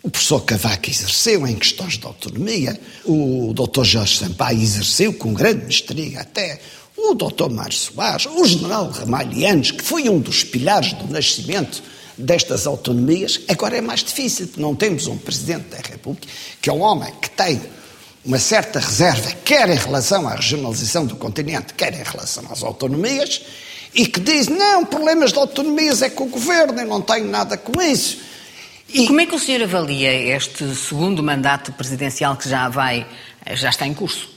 O 0.03 0.09
professor 0.09 0.41
Cavaco 0.41 0.89
exerceu 0.89 1.45
em 1.47 1.55
questões 1.55 1.97
de 1.97 2.05
autonomia, 2.05 2.79
o 3.03 3.51
doutor 3.53 3.83
Jorge 3.83 4.17
Sampaio 4.17 4.61
exerceu 4.61 5.11
com 5.13 5.33
grande 5.33 5.65
mestria 5.65 6.21
até, 6.21 6.61
o 6.95 7.13
doutor 7.15 7.49
Mário 7.49 7.73
Soares, 7.73 8.27
o 8.27 8.45
general 8.45 8.89
Ramalhianos, 8.89 9.71
que 9.71 9.83
foi 9.83 10.07
um 10.07 10.19
dos 10.19 10.43
pilares 10.43 10.93
do 10.93 11.11
nascimento 11.11 11.83
destas 12.17 12.65
autonomias, 12.65 13.41
agora 13.47 13.77
é 13.77 13.81
mais 13.81 14.03
difícil, 14.03 14.47
porque 14.47 14.61
não 14.61 14.75
temos 14.75 15.07
um 15.07 15.17
Presidente 15.17 15.69
da 15.69 15.77
República, 15.77 16.27
que 16.61 16.69
é 16.69 16.73
um 16.73 16.81
homem 16.81 17.13
que 17.21 17.29
tem 17.29 17.61
uma 18.25 18.39
certa 18.39 18.79
reserva, 18.79 19.31
quer 19.45 19.69
em 19.69 19.77
relação 19.77 20.27
à 20.27 20.35
regionalização 20.35 21.05
do 21.05 21.15
continente, 21.15 21.73
quer 21.73 21.93
em 21.93 22.03
relação 22.03 22.43
às 22.51 22.63
autonomias, 22.63 23.41
e 23.93 24.05
que 24.05 24.19
diz, 24.19 24.47
não, 24.47 24.85
problemas 24.85 25.31
de 25.31 25.39
autonomias 25.39 26.01
é 26.01 26.09
com 26.09 26.25
o 26.25 26.29
Governo, 26.29 26.79
eu 26.79 26.87
não 26.87 27.01
tenho 27.01 27.25
nada 27.25 27.55
com 27.55 27.81
isso. 27.81 28.19
E... 28.89 29.07
Como 29.07 29.21
é 29.21 29.25
que 29.25 29.35
o 29.35 29.39
senhor 29.39 29.63
avalia 29.63 30.13
este 30.35 30.75
segundo 30.75 31.23
mandato 31.23 31.71
presidencial 31.73 32.35
que 32.35 32.49
já 32.49 32.67
vai, 32.69 33.07
já 33.53 33.69
está 33.69 33.87
em 33.87 33.93
curso? 33.93 34.29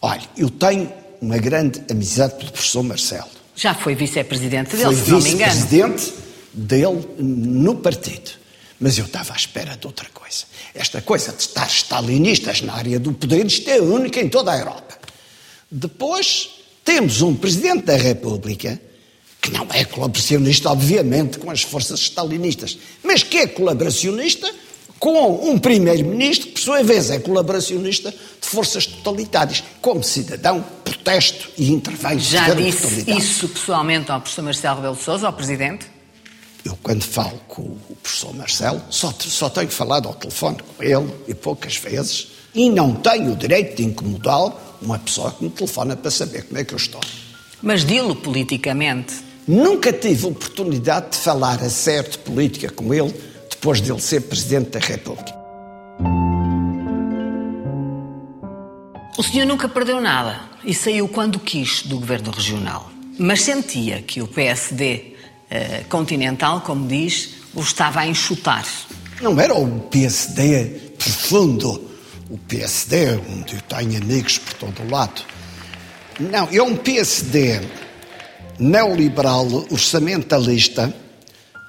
Olha, 0.00 0.22
eu 0.36 0.50
tenho 0.50 0.92
uma 1.20 1.38
grande 1.38 1.82
amizade 1.90 2.34
pelo 2.34 2.50
professor 2.50 2.82
Marcelo. 2.82 3.28
Já 3.54 3.74
foi 3.74 3.94
vice-presidente 3.94 4.76
dele, 4.76 4.84
foi 4.84 4.96
se 4.96 5.10
não 5.10 5.20
me 5.20 5.30
engano. 5.30 5.52
vice-presidente 5.52 6.12
dele 6.52 7.06
no 7.18 7.76
partido. 7.76 8.32
Mas 8.78 8.98
eu 8.98 9.04
estava 9.04 9.32
à 9.32 9.36
espera 9.36 9.76
de 9.76 9.86
outra 9.86 10.08
coisa. 10.12 10.44
Esta 10.74 11.00
coisa 11.00 11.32
de 11.32 11.42
estar 11.42 11.68
stalinistas 11.68 12.62
na 12.62 12.74
área 12.74 12.98
do 12.98 13.12
poder, 13.12 13.46
isto 13.46 13.70
é 13.70 13.80
única 13.80 14.20
em 14.20 14.28
toda 14.28 14.52
a 14.52 14.58
Europa. 14.58 14.98
Depois 15.70 16.50
temos 16.84 17.22
um 17.22 17.34
Presidente 17.34 17.84
da 17.84 17.96
República 17.96 18.80
que 19.40 19.50
não 19.50 19.66
é 19.72 19.84
colaboracionista, 19.84 20.70
obviamente, 20.70 21.38
com 21.38 21.50
as 21.50 21.62
forças 21.62 22.00
stalinistas, 22.00 22.78
mas 23.02 23.24
que 23.24 23.38
é 23.38 23.46
colaboracionista 23.46 24.52
com 25.00 25.50
um 25.50 25.58
primeiro-ministro 25.58 26.46
que, 26.46 26.52
por 26.52 26.60
sua 26.60 26.82
vez, 26.84 27.10
é 27.10 27.18
colaboracionista 27.18 28.12
de 28.12 28.46
forças 28.46 28.86
totalitárias. 28.86 29.64
Como 29.80 30.00
cidadão, 30.04 30.64
protesto 30.84 31.50
e 31.58 31.72
intervenho. 31.72 32.20
Já 32.20 32.54
disse 32.54 33.10
isso 33.10 33.48
pessoalmente 33.48 34.12
ao 34.12 34.20
professor 34.20 34.42
Marcelo 34.42 34.76
Rebelo 34.76 34.94
de 34.94 35.02
Sousa, 35.02 35.26
ao 35.26 35.32
Presidente? 35.32 35.91
Eu, 36.64 36.78
quando 36.82 37.02
falo 37.02 37.40
com 37.48 37.62
o 37.62 37.96
professor 38.02 38.32
Marcelo, 38.34 38.80
só, 38.88 39.12
só 39.18 39.48
tenho 39.48 39.70
falado 39.70 40.06
ao 40.06 40.14
telefone 40.14 40.58
com 40.76 40.82
ele, 40.82 41.12
e 41.26 41.34
poucas 41.34 41.76
vezes, 41.76 42.28
e 42.54 42.70
não 42.70 42.94
tenho 42.94 43.32
o 43.32 43.36
direito 43.36 43.76
de 43.76 43.84
incomodá-lo 43.84 44.54
uma 44.80 44.98
pessoa 44.98 45.32
que 45.32 45.44
me 45.44 45.50
telefona 45.50 45.96
para 45.96 46.10
saber 46.10 46.44
como 46.44 46.58
é 46.58 46.64
que 46.64 46.74
eu 46.74 46.76
estou. 46.76 47.00
Mas 47.62 47.84
dilo 47.84 48.16
politicamente. 48.16 49.14
Nunca 49.46 49.92
tive 49.92 50.26
oportunidade 50.26 51.10
de 51.12 51.18
falar 51.18 51.60
a 51.62 51.70
sério 51.70 52.10
de 52.10 52.18
política 52.18 52.70
com 52.70 52.92
ele 52.94 53.12
depois 53.50 53.80
de 53.80 53.90
ele 53.90 54.00
ser 54.00 54.20
Presidente 54.22 54.70
da 54.70 54.78
República. 54.78 55.32
O 59.18 59.22
senhor 59.22 59.46
nunca 59.46 59.68
perdeu 59.68 60.00
nada 60.00 60.40
e 60.64 60.74
saiu 60.74 61.08
quando 61.08 61.38
quis 61.38 61.82
do 61.82 61.98
governo 61.98 62.30
regional. 62.30 62.90
Mas 63.18 63.42
sentia 63.42 64.00
que 64.02 64.22
o 64.22 64.26
PSD 64.26 65.11
eh, 65.54 65.84
continental, 65.86 66.62
como 66.62 66.88
diz, 66.88 67.34
o 67.54 67.60
estava 67.60 68.00
a 68.00 68.06
enxutar. 68.06 68.64
Não 69.20 69.38
era 69.38 69.54
o 69.54 69.80
PSD 69.80 70.94
profundo, 70.96 71.90
o 72.30 72.38
PSD 72.38 73.20
onde 73.30 73.56
eu 73.56 73.60
tenho 73.60 74.02
amigos 74.02 74.38
por 74.38 74.54
todo 74.54 74.82
o 74.82 74.90
lado. 74.90 75.20
Não, 76.18 76.48
é 76.50 76.62
um 76.62 76.74
PSD 76.74 77.60
neoliberal, 78.58 79.46
orçamentalista, 79.70 80.90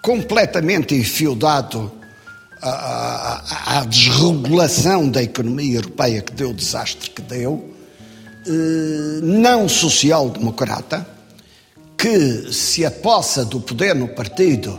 completamente 0.01 0.95
enfiodado 0.95 1.91
à, 2.61 3.79
à, 3.79 3.85
desregulação 3.85 5.09
da 5.09 5.21
economia 5.21 5.75
europeia 5.75 6.21
que 6.21 6.31
deu 6.31 6.51
o 6.51 6.53
desastre 6.53 7.09
que 7.09 7.21
deu, 7.21 7.75
eh, 8.47 9.19
não 9.21 9.67
social-democrata, 9.67 11.12
que 12.03 12.51
se 12.51 12.85
apossa 12.85 13.45
do 13.45 13.61
poder 13.61 13.95
no 13.95 14.09
partido 14.09 14.77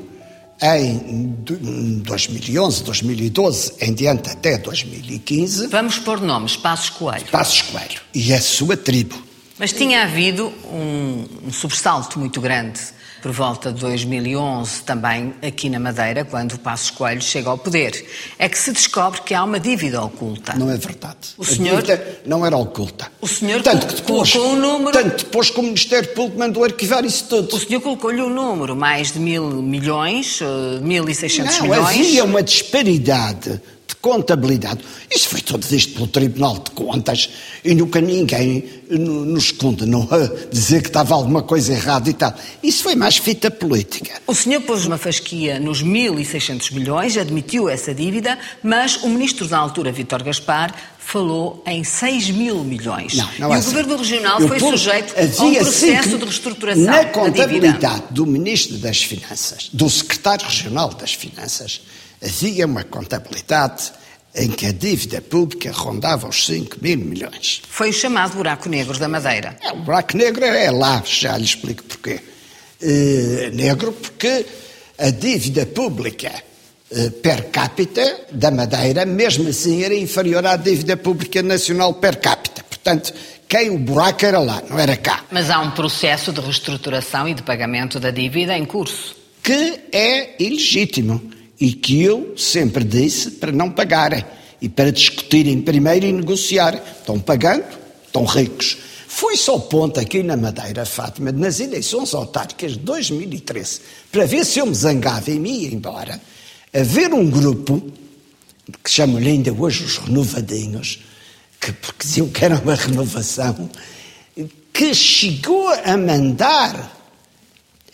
em 0.62 2.02
2011, 2.04 2.84
2012, 2.84 3.72
em 3.80 3.94
diante 3.94 4.28
até 4.28 4.58
2015. 4.58 5.68
Vamos 5.68 5.98
pôr 5.98 6.20
nomes, 6.20 6.54
Passos 6.54 6.90
Coelho. 6.90 7.24
Passos 7.28 7.62
Coelho 7.62 8.02
e 8.14 8.30
a 8.34 8.40
sua 8.42 8.76
tribo. 8.76 9.16
Mas 9.58 9.72
tinha 9.72 10.02
havido 10.02 10.52
um, 10.70 11.24
um 11.46 11.50
sobressalto 11.50 12.18
muito 12.18 12.42
grande 12.42 12.78
por 13.24 13.32
volta 13.32 13.72
de 13.72 13.80
2011, 13.80 14.82
também 14.82 15.32
aqui 15.40 15.70
na 15.70 15.80
Madeira, 15.80 16.26
quando 16.26 16.52
o 16.52 16.58
Passos 16.58 16.90
Coelho 16.90 17.22
chega 17.22 17.48
ao 17.48 17.56
poder. 17.56 18.04
É 18.38 18.50
que 18.50 18.58
se 18.58 18.70
descobre 18.70 19.22
que 19.22 19.32
há 19.32 19.42
uma 19.42 19.58
dívida 19.58 20.02
oculta. 20.02 20.52
Não 20.54 20.70
é 20.70 20.76
verdade. 20.76 21.16
O 21.38 21.42
a 21.42 21.46
senhor 21.46 21.82
não 22.26 22.44
era 22.44 22.54
oculta. 22.54 23.10
O 23.22 23.26
senhor 23.26 23.62
tanto 23.62 23.86
que 23.86 23.94
depois, 23.94 24.30
colocou 24.30 24.52
um 24.52 24.60
número. 24.60 24.92
Tanto 24.92 25.24
depois 25.24 25.48
que 25.48 25.58
o 25.58 25.62
Ministério 25.62 26.10
Público 26.10 26.38
mandou 26.38 26.64
arquivar 26.64 27.02
isso 27.02 27.24
tudo. 27.24 27.56
O 27.56 27.58
senhor 27.58 27.80
colocou-lhe 27.80 28.20
um 28.20 28.28
número, 28.28 28.76
mais 28.76 29.12
de 29.12 29.18
mil 29.18 29.48
milhões, 29.62 30.40
1.600 30.42 31.46
eh, 31.46 31.62
milhões. 31.62 31.88
Havia 31.88 32.24
uma 32.24 32.42
disparidade 32.42 33.52
de 33.52 33.60
contabilidade. 34.04 34.84
Isso 35.10 35.30
foi 35.30 35.40
tudo 35.40 35.66
visto 35.66 35.94
pelo 35.94 36.06
Tribunal 36.06 36.58
de 36.58 36.72
Contas 36.72 37.30
e 37.64 37.74
nunca 37.74 38.02
ninguém 38.02 38.62
nos 38.90 39.50
condenou 39.50 40.06
a 40.10 40.50
dizer 40.52 40.82
que 40.82 40.88
estava 40.88 41.14
alguma 41.14 41.42
coisa 41.42 41.72
errada 41.72 42.10
e 42.10 42.12
tal. 42.12 42.34
Isso 42.62 42.82
foi 42.82 42.94
mais 42.94 43.16
fita 43.16 43.50
política. 43.50 44.20
O 44.26 44.34
senhor 44.34 44.60
pôs 44.60 44.84
uma 44.84 44.98
fasquia 44.98 45.58
nos 45.58 45.82
1.600 45.82 46.74
milhões, 46.74 47.16
admitiu 47.16 47.66
essa 47.66 47.94
dívida, 47.94 48.38
mas 48.62 49.02
o 49.02 49.08
ministro 49.08 49.48
da 49.48 49.56
altura, 49.56 49.90
Vítor 49.90 50.22
Gaspar, 50.22 50.74
falou 50.98 51.62
em 51.66 51.82
6 51.82 52.30
mil 52.30 52.62
milhões. 52.62 53.14
Não, 53.14 53.28
não 53.38 53.48
e 53.48 53.52
é 53.52 53.56
o 53.56 53.58
assim. 53.58 53.70
Governo 53.70 53.96
Regional 53.96 54.40
Eu 54.40 54.48
foi 54.48 54.60
sujeito 54.60 55.14
a 55.16 55.44
um 55.44 55.54
processo 55.54 56.18
de 56.18 56.24
reestruturação 56.24 56.84
Na 56.84 57.04
contabilidade 57.06 58.04
do 58.10 58.26
Ministro 58.26 58.76
das 58.76 59.02
Finanças, 59.02 59.70
do 59.72 59.88
Secretário 59.88 60.44
Regional 60.44 60.90
das 60.90 61.14
Finanças, 61.14 61.80
havia 62.24 62.66
uma 62.66 62.84
contabilidade 62.84 63.92
em 64.34 64.50
que 64.50 64.66
a 64.66 64.72
dívida 64.72 65.20
pública 65.20 65.70
rondava 65.70 66.28
os 66.28 66.46
5 66.46 66.78
mil 66.80 66.98
milhões. 66.98 67.62
Foi 67.68 67.90
o 67.90 67.92
chamado 67.92 68.36
buraco 68.36 68.68
negro 68.68 68.98
da 68.98 69.08
Madeira. 69.08 69.56
É, 69.62 69.72
o 69.72 69.76
buraco 69.76 70.16
negro 70.16 70.44
é 70.44 70.70
lá, 70.70 71.02
já 71.06 71.36
lhe 71.36 71.44
explico 71.44 71.84
porquê. 71.84 72.20
Uh, 72.82 73.54
negro 73.54 73.92
porque 73.92 74.44
a 74.98 75.10
dívida 75.10 75.64
pública 75.66 76.32
uh, 76.90 77.10
per 77.12 77.50
capita 77.50 78.22
da 78.32 78.50
Madeira, 78.50 79.06
mesmo 79.06 79.48
assim, 79.48 79.84
era 79.84 79.94
inferior 79.94 80.44
à 80.44 80.56
dívida 80.56 80.96
pública 80.96 81.40
nacional 81.40 81.94
per 81.94 82.18
capita. 82.18 82.64
Portanto, 82.64 83.14
quem 83.48 83.70
o 83.70 83.78
buraco 83.78 84.26
era 84.26 84.40
lá, 84.40 84.60
não 84.68 84.78
era 84.78 84.96
cá. 84.96 85.24
Mas 85.30 85.48
há 85.48 85.60
um 85.60 85.70
processo 85.70 86.32
de 86.32 86.40
reestruturação 86.40 87.28
e 87.28 87.34
de 87.34 87.42
pagamento 87.42 88.00
da 88.00 88.10
dívida 88.10 88.58
em 88.58 88.64
curso. 88.64 89.14
Que 89.40 89.80
é 89.92 90.42
ilegítimo 90.42 91.33
e 91.60 91.72
que 91.72 92.02
eu 92.02 92.34
sempre 92.36 92.84
disse 92.84 93.32
para 93.32 93.52
não 93.52 93.70
pagarem 93.70 94.24
e 94.60 94.68
para 94.68 94.90
discutirem 94.90 95.60
primeiro 95.60 96.06
e 96.06 96.12
negociar. 96.12 96.74
Estão 96.74 97.20
pagando, 97.20 97.64
estão 98.06 98.24
ricos. 98.24 98.78
Foi 99.06 99.36
só 99.36 99.58
ponto 99.58 100.00
aqui 100.00 100.22
na 100.22 100.36
Madeira, 100.36 100.84
Fátima, 100.84 101.30
nas 101.30 101.60
eleições 101.60 102.12
autárquicas 102.14 102.72
de 102.72 102.80
2013, 102.80 103.80
para 104.10 104.26
ver 104.26 104.44
se 104.44 104.58
eu 104.58 104.66
me 104.66 104.74
zangava 104.74 105.30
e 105.30 105.38
me 105.38 105.60
ia 105.60 105.68
embora, 105.72 106.20
haver 106.72 107.14
um 107.14 107.30
grupo, 107.30 107.80
que 108.82 108.90
chamam-lhe 108.90 109.28
ainda 109.28 109.52
hoje 109.52 109.84
os 109.84 109.98
renovadinhos, 109.98 110.98
que, 111.60 111.70
porque 111.70 112.04
diziam 112.04 112.28
que 112.28 112.44
era 112.44 112.56
uma 112.58 112.74
renovação, 112.74 113.70
que 114.72 114.92
chegou 114.92 115.68
a 115.68 115.96
mandar 115.96 116.92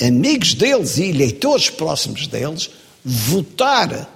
amigos 0.01 0.55
deles 0.55 0.97
e 0.97 1.11
eleitores 1.11 1.69
próximos 1.69 2.27
deles 2.27 2.71
votar 3.05 4.09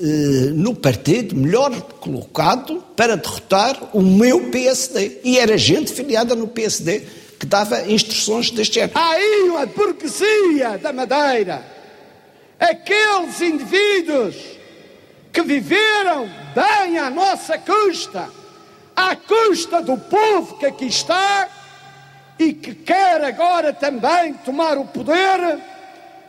eh, 0.00 0.50
no 0.52 0.74
partido 0.74 1.36
melhor 1.36 1.70
colocado 2.00 2.82
para 2.96 3.16
derrotar 3.16 3.78
o 3.92 4.02
meu 4.02 4.50
PSD. 4.50 5.20
E 5.22 5.38
era 5.38 5.56
gente 5.56 5.92
filiada 5.92 6.34
no 6.34 6.48
PSD 6.48 7.00
que 7.38 7.46
dava 7.46 7.82
instruções 7.90 8.50
deste 8.50 8.74
género. 8.74 8.98
Aí 8.98 9.48
uma 9.48 9.66
burguesia 9.66 10.78
da 10.78 10.92
Madeira. 10.92 11.64
Aqueles 12.58 13.40
indivíduos 13.40 14.34
que 15.32 15.42
viveram 15.42 16.28
bem 16.54 16.98
à 16.98 17.10
nossa 17.10 17.56
custa, 17.58 18.28
à 18.96 19.14
custa 19.14 19.80
do 19.80 19.96
povo 19.96 20.56
que 20.58 20.66
aqui 20.66 20.86
está 20.86 21.48
e 22.38 22.52
que 22.52 22.74
quer 22.74 23.22
agora 23.22 23.72
também 23.72 24.34
tomar 24.44 24.76
o 24.76 24.86
poder, 24.86 25.58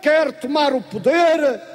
quer 0.01 0.31
tomar 0.33 0.73
o 0.73 0.81
poder 0.81 1.74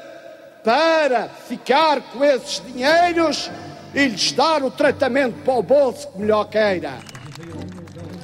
para 0.65 1.29
ficar 1.49 2.01
com 2.13 2.25
esses 2.25 2.63
dinheiros 2.67 3.51
e 3.95 4.07
lhes 4.09 4.33
dar 4.33 4.63
o 4.63 4.71
tratamento 4.71 5.35
para 5.45 5.55
o 5.55 5.63
bolso 5.63 6.09
que 6.09 6.19
melhor 6.19 6.45
queira. 6.45 6.99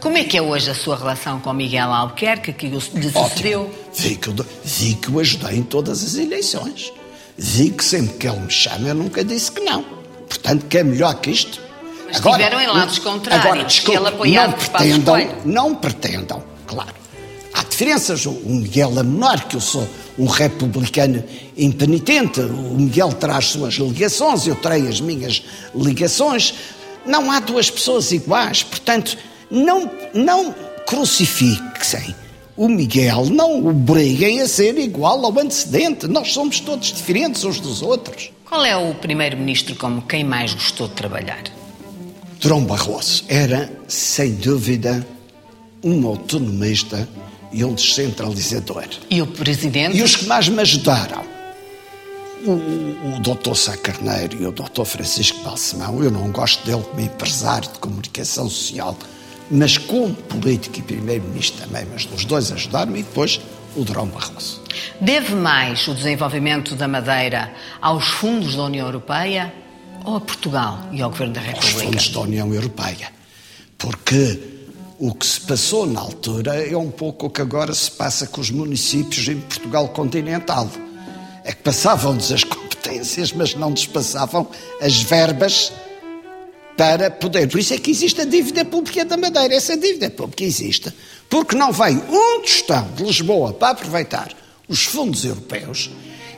Como 0.01 0.17
é 0.19 0.25
que 0.25 0.37
é 0.37 0.43
hoje 0.43 0.71
a 0.71 0.75
sua 0.75 0.97
relação 0.97 1.41
com 1.41 1.53
Miguel 1.53 1.93
Albuquerque, 1.93 2.53
que 2.53 2.69
lhe 2.69 2.81
sucedeu? 2.81 3.75
Vi 3.95 4.17
que, 4.17 4.29
eu- 4.29 4.47
vi 4.65 4.95
que 4.95 5.11
o 5.11 5.19
ajudei 5.19 5.57
em 5.59 5.63
todas 5.63 6.05
as 6.05 6.15
eleições. 6.15 6.93
Vi 7.37 7.71
que 7.71 7.85
sempre 7.85 8.17
que 8.17 8.29
ele 8.29 8.39
me 8.41 8.51
chama, 8.51 8.89
eu 8.89 8.95
nunca 8.95 9.25
disse 9.25 9.51
que 9.51 9.61
não. 9.61 9.83
Portanto, 10.29 10.67
que 10.67 10.79
é 10.79 10.85
melhor 10.85 11.15
que 11.17 11.31
isto. 11.31 11.61
Mas 12.07 12.17
estiveram 12.25 12.61
em 12.61 12.67
lados 12.69 12.99
contrários, 13.01 13.45
Agora, 13.47 13.65
desculpe, 13.65 13.99
ele 13.99 14.09
apoiado 14.09 14.51
não 14.51 14.59
pretendam, 14.59 15.17
não 15.45 15.75
pretendam, 15.75 16.45
claro. 16.67 16.95
Há 17.53 17.63
diferenças. 17.65 18.27
O 18.27 18.33
Miguel 18.45 18.91
é 18.99 19.03
menor, 19.03 19.41
que 19.45 19.57
eu 19.57 19.61
sou 19.61 19.89
um 20.19 20.27
republicano 20.27 21.23
impenitente. 21.57 22.41
O 22.41 22.75
Miguel 22.75 23.13
traz 23.13 23.47
suas 23.47 23.75
ligações, 23.75 24.47
eu 24.47 24.57
traio 24.57 24.89
as 24.89 25.01
minhas 25.01 25.43
ligações. 25.75 26.55
Não 27.05 27.31
há 27.31 27.41
duas 27.41 27.71
pessoas 27.71 28.13
iguais. 28.13 28.63
Portanto, 28.63 29.17
não, 29.51 29.91
não 30.13 30.55
crucifiquem 30.87 32.15
o 32.57 32.69
Miguel, 32.69 33.27
não 33.27 33.61
o 33.61 33.69
obriguem 33.69 34.41
a 34.41 34.49
ser 34.49 34.79
igual 34.79 35.25
ao 35.25 35.39
antecedente. 35.39 36.09
Nós 36.09 36.33
somos 36.33 36.59
todos 36.61 36.93
diferentes 36.93 37.45
uns 37.45 37.61
dos 37.61 37.83
outros. 37.83 38.31
Qual 38.47 38.65
é 38.65 38.77
o 38.77 38.95
primeiro-ministro 38.95 39.77
como 39.77 40.03
quem 40.03 40.25
mais 40.25 40.55
gostou 40.55 40.89
de 40.89 40.95
trabalhar? 40.95 41.45
Durão 42.41 42.65
Barroso 42.65 43.25
era, 43.29 43.71
sem 43.87 44.35
dúvida, 44.35 45.07
um 45.83 46.07
autonomista 46.07 47.09
e 47.53 47.65
um 47.65 47.75
descentralizador. 47.75 48.87
E 49.11 49.23
o 49.23 49.27
presidente? 49.27 49.97
E 49.97 50.03
os 50.03 50.17
que 50.17 50.27
mais 50.27 50.49
me 50.49 50.61
ajudaram, 50.61 51.25
o, 52.45 52.53
o 52.53 53.21
Dr. 53.21 53.55
Sá 53.55 53.77
Carneiro 53.77 54.41
e 54.41 54.47
o 54.47 54.53
Dr. 54.53 54.85
Francisco 54.85 55.43
Balsemão, 55.43 56.03
eu 56.03 56.11
não 56.11 56.31
gosto 56.31 56.65
dele 56.65 56.83
como 56.83 57.01
empresário 57.01 57.71
de 57.73 57.79
comunicação 57.79 58.49
social, 58.49 58.97
mas 59.51 59.79
como 59.79 60.15
político 60.15 60.79
e 60.79 60.83
primeiro-ministro 60.83 61.65
também, 61.65 61.87
mas 61.93 62.09
os 62.15 62.25
dois 62.25 62.51
ajudaram-me 62.53 63.01
e 63.01 63.03
depois 63.03 63.41
o 63.77 63.85
Durão 63.85 64.07
Barroso. 64.07 64.63
Deve 65.01 65.35
mais 65.35 65.87
o 65.89 65.95
desenvolvimento 65.95 66.75
da 66.75 66.89
Madeira 66.89 67.53
aos 67.81 68.07
fundos 68.07 68.57
da 68.57 68.65
União 68.65 68.87
Europeia 68.87 69.53
ou 70.05 70.17
a 70.17 70.21
Portugal 70.21 70.89
e 70.93 71.03
ao 71.03 71.11
Governo 71.11 71.35
da 71.35 71.41
República? 71.41 71.81
fundos 71.81 72.09
da 72.09 72.21
União 72.21 72.53
Europeia. 72.53 73.13
Porque 73.77 74.56
o 74.99 75.15
que 75.15 75.27
se 75.27 75.41
passou 75.41 75.87
na 75.87 76.01
altura 76.01 76.55
é 76.55 76.77
um 76.77 76.91
pouco 76.91 77.27
o 77.27 77.31
que 77.31 77.43
agora 77.43 77.75
se 77.75 77.91
passa 77.91 78.27
com 78.27 78.41
os 78.41 78.51
municípios 78.51 79.29
em 79.29 79.41
Portugal 79.41 79.89
continental. 79.89 80.71
É 81.45 81.53
que 81.53 81.63
passavam-nos 81.63 82.33
as 82.33 82.45
competências, 82.45 83.33
mas 83.33 83.55
não 83.55 83.71
nos 83.71 83.87
passavam 83.87 84.49
as 84.81 85.03
verbas 85.03 85.73
para 86.77 87.11
poder. 87.11 87.49
Por 87.49 87.61
isso 87.61 87.75
é 87.75 87.79
que 87.79 87.91
existe 87.91 88.21
a 88.21 88.25
dívida 88.25 88.65
pública 88.65 89.05
da 89.05 89.17
Madeira. 89.17 89.55
Essa 89.55 89.77
dívida 89.77 90.11
pública 90.11 90.45
existe 90.45 90.93
porque 91.29 91.57
não 91.57 91.73
veio 91.73 92.03
um 92.09 92.41
tostão 92.43 92.89
de 92.95 93.03
Lisboa 93.03 93.53
para 93.53 93.71
aproveitar 93.71 94.33
os 94.69 94.85
fundos 94.85 95.25
europeus 95.25 95.91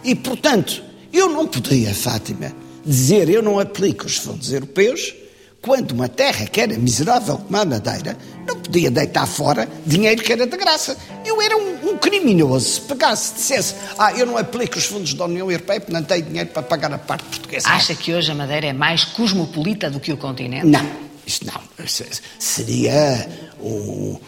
e, 0.05 0.14
portanto, 0.14 0.83
eu 1.12 1.29
não 1.29 1.47
podia, 1.47 1.94
Fátima, 1.94 2.55
dizer 2.85 3.29
eu 3.29 3.42
não 3.42 3.59
aplico 3.59 4.07
os 4.07 4.16
fundos 4.16 4.53
europeus 4.53 5.14
quando 5.61 5.92
uma 5.92 6.09
terra 6.09 6.47
que 6.47 6.61
era 6.61 6.79
miserável 6.79 7.38
como 7.38 7.57
a 7.57 7.64
Madeira 7.64 8.16
não 8.47 8.57
podia 8.61 8.90
deitar 8.90 9.27
fora 9.27 9.68
dinheiro 9.85 10.23
que 10.23 10.33
era 10.33 10.47
de 10.47 10.57
graça. 10.57 10.97
Eu 11.25 11.42
era 11.42 11.57
um, 11.57 11.90
um 11.90 11.99
criminoso 11.99 12.68
se 12.68 12.81
pegasse, 12.83 13.35
dissesse 13.35 13.75
ah, 13.99 14.12
eu 14.12 14.25
não 14.25 14.37
aplico 14.37 14.79
os 14.79 14.85
fundos 14.85 15.14
da 15.14 15.25
União 15.25 15.51
Europeia 15.51 15.81
porque 15.81 15.92
não 15.92 16.03
tenho 16.03 16.23
dinheiro 16.23 16.51
para 16.51 16.62
pagar 16.62 16.92
a 16.92 16.99
parte 16.99 17.25
portuguesa. 17.25 17.68
Acha 17.68 17.94
que 17.94 18.14
hoje 18.14 18.31
a 18.31 18.35
Madeira 18.35 18.66
é 18.68 18.73
mais 18.73 19.05
cosmopolita 19.05 19.90
do 19.90 20.01
que 20.01 20.12
o 20.12 20.16
continente? 20.16 20.66
Não, 20.66 20.87
isso 21.27 21.44
não. 21.44 21.61
Isso 21.85 22.05
seria 22.38 23.29
um, 23.61 24.18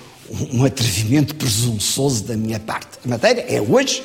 um 0.52 0.64
atrevimento 0.64 1.34
presunçoso 1.34 2.24
da 2.24 2.36
minha 2.36 2.60
parte. 2.60 2.98
A 3.04 3.08
Madeira 3.08 3.40
é 3.48 3.60
hoje 3.60 4.02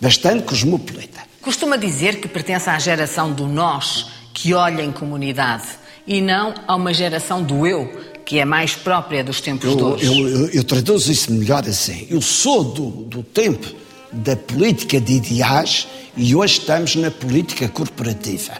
bastante 0.00 0.44
cosmopolita. 0.44 1.20
Costuma 1.40 1.76
dizer 1.76 2.20
que 2.20 2.28
pertence 2.28 2.70
à 2.70 2.78
geração 2.78 3.32
do 3.32 3.46
nós, 3.46 4.06
que 4.32 4.54
olha 4.54 4.82
em 4.82 4.92
comunidade, 4.92 5.64
e 6.06 6.20
não 6.20 6.54
a 6.66 6.74
uma 6.74 6.92
geração 6.92 7.42
do 7.42 7.66
eu, 7.66 7.86
que 8.24 8.38
é 8.38 8.44
mais 8.44 8.74
própria 8.74 9.22
dos 9.22 9.40
tempos 9.40 9.70
de 9.70 9.78
Eu, 9.78 9.86
hoje. 9.86 10.06
eu, 10.06 10.28
eu, 10.28 10.46
eu 10.48 10.64
traduzo 10.64 11.10
isso 11.10 11.32
melhor 11.32 11.66
assim. 11.68 12.06
Eu 12.10 12.20
sou 12.20 12.64
do, 12.64 12.90
do 12.90 13.22
tempo 13.22 13.66
da 14.12 14.36
política 14.36 15.00
de 15.00 15.14
ideais 15.14 15.88
e 16.16 16.34
hoje 16.34 16.58
estamos 16.58 16.94
na 16.96 17.10
política 17.10 17.68
corporativa. 17.68 18.52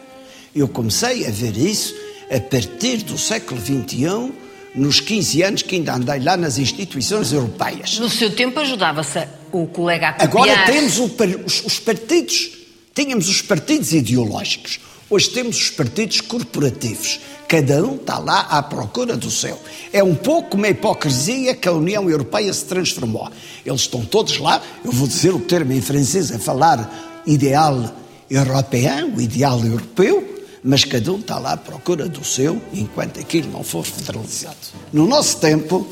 Eu 0.54 0.68
comecei 0.68 1.26
a 1.26 1.30
ver 1.30 1.56
isso 1.56 1.94
a 2.30 2.40
partir 2.40 2.98
do 2.98 3.18
século 3.18 3.60
XXI, 3.60 4.32
nos 4.74 5.00
15 5.00 5.42
anos 5.42 5.62
que 5.62 5.76
ainda 5.76 5.94
andei 5.94 6.18
lá 6.20 6.36
nas 6.36 6.56
instituições 6.58 7.32
europeias. 7.32 7.98
No 7.98 8.08
seu 8.08 8.34
tempo 8.34 8.58
ajudava-se 8.58 9.26
o 9.50 9.66
colega 9.66 10.08
a 10.10 10.26
copiar. 10.26 10.58
Agora 10.58 10.72
temos 10.72 10.98
o 10.98 11.10
os, 11.44 11.64
os 11.64 11.78
partidos, 11.78 12.52
tínhamos 12.94 13.28
os 13.28 13.42
partidos 13.42 13.92
ideológicos, 13.92 14.80
hoje 15.10 15.28
temos 15.28 15.58
os 15.60 15.70
partidos 15.70 16.22
corporativos. 16.22 17.20
Cada 17.52 17.84
um 17.84 17.96
está 17.96 18.18
lá 18.18 18.40
à 18.48 18.62
procura 18.62 19.14
do 19.14 19.30
seu. 19.30 19.58
É 19.92 20.02
um 20.02 20.14
pouco 20.14 20.56
uma 20.56 20.68
hipocrisia 20.68 21.54
que 21.54 21.68
a 21.68 21.72
União 21.72 22.08
Europeia 22.08 22.50
se 22.50 22.64
transformou. 22.64 23.30
Eles 23.62 23.82
estão 23.82 24.02
todos 24.06 24.38
lá, 24.38 24.62
eu 24.82 24.90
vou 24.90 25.06
dizer 25.06 25.34
o 25.34 25.38
termo 25.38 25.70
em 25.74 25.82
francês, 25.82 26.32
a 26.32 26.38
falar 26.38 27.22
ideal 27.26 27.94
europeu, 28.30 29.20
ideal 29.20 29.62
europeu, 29.62 30.46
mas 30.64 30.86
cada 30.86 31.12
um 31.12 31.18
está 31.18 31.38
lá 31.38 31.52
à 31.52 31.56
procura 31.58 32.08
do 32.08 32.24
seu, 32.24 32.58
enquanto 32.72 33.20
aquilo 33.20 33.52
não 33.52 33.62
for 33.62 33.84
federalizado. 33.84 34.56
No 34.90 35.06
nosso 35.06 35.36
tempo, 35.36 35.86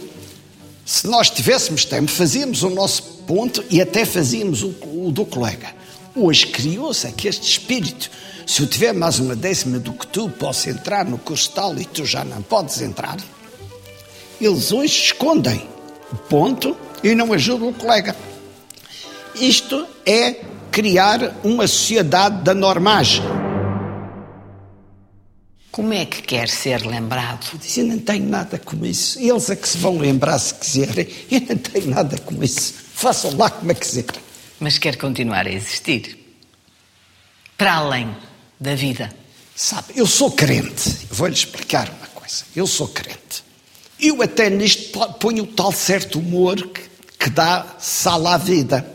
se 0.86 1.06
nós 1.08 1.28
tivéssemos 1.28 1.84
tempo, 1.84 2.10
fazíamos 2.10 2.62
o 2.62 2.70
nosso 2.70 3.02
ponto 3.26 3.62
e 3.68 3.82
até 3.82 4.06
fazíamos 4.06 4.62
o, 4.62 4.74
o 4.94 5.12
do 5.12 5.26
colega. 5.26 5.74
Hoje 6.16 6.46
criou-se 6.46 7.06
aqui 7.06 7.28
este 7.28 7.46
espírito. 7.46 8.10
Se 8.50 8.62
eu 8.62 8.66
tiver 8.66 8.92
mais 8.92 9.20
uma 9.20 9.36
décima 9.36 9.78
do 9.78 9.92
que 9.92 10.04
tu, 10.08 10.28
posso 10.28 10.68
entrar 10.68 11.04
no 11.04 11.16
curso 11.16 11.52
tal 11.52 11.78
e 11.78 11.84
tu 11.84 12.04
já 12.04 12.24
não 12.24 12.42
podes 12.42 12.82
entrar. 12.82 13.16
Eles 14.40 14.72
hoje 14.72 15.04
escondem 15.04 15.68
o 16.12 16.16
ponto 16.16 16.76
e 17.00 17.14
não 17.14 17.32
ajudam 17.32 17.68
o 17.68 17.72
colega. 17.72 18.16
Isto 19.36 19.86
é 20.04 20.42
criar 20.72 21.36
uma 21.44 21.68
sociedade 21.68 22.42
da 22.42 22.52
normagem. 22.52 23.22
Como 25.70 25.92
é 25.92 26.04
que 26.04 26.20
quer 26.20 26.48
ser 26.48 26.84
lembrado? 26.84 27.46
Eu 27.52 27.58
disse, 27.60 27.78
eu 27.78 27.86
não 27.86 28.00
tenho 28.00 28.28
nada 28.28 28.58
com 28.58 28.84
isso. 28.84 29.16
Eles 29.20 29.48
é 29.48 29.54
que 29.54 29.68
se 29.68 29.78
vão 29.78 29.96
lembrar 29.96 30.40
se 30.40 30.54
quiserem. 30.54 31.06
Eu 31.30 31.40
não 31.42 31.56
tenho 31.56 31.86
nada 31.86 32.18
com 32.18 32.42
isso. 32.42 32.74
Façam 32.94 33.36
lá 33.36 33.48
como 33.48 33.70
é 33.70 33.74
que 33.74 33.82
quiserem. 33.82 34.20
Mas 34.58 34.76
quer 34.76 34.96
continuar 34.96 35.46
a 35.46 35.52
existir. 35.52 36.18
Para 37.56 37.74
além 37.74 38.12
da 38.60 38.74
vida. 38.74 39.10
Sabe, 39.56 39.94
eu 39.96 40.06
sou 40.06 40.30
crente. 40.30 41.06
Vou-lhe 41.10 41.34
explicar 41.34 41.88
uma 41.88 42.06
coisa. 42.08 42.44
Eu 42.54 42.66
sou 42.66 42.88
crente. 42.88 43.42
Eu 43.98 44.22
até 44.22 44.48
nisto 44.48 44.90
po- 44.92 45.12
ponho 45.14 45.44
o 45.44 45.46
tal 45.46 45.72
certo 45.72 46.18
humor 46.18 46.56
que, 46.68 46.82
que 47.18 47.30
dá 47.30 47.76
sal 47.78 48.26
à 48.26 48.36
vida. 48.38 48.86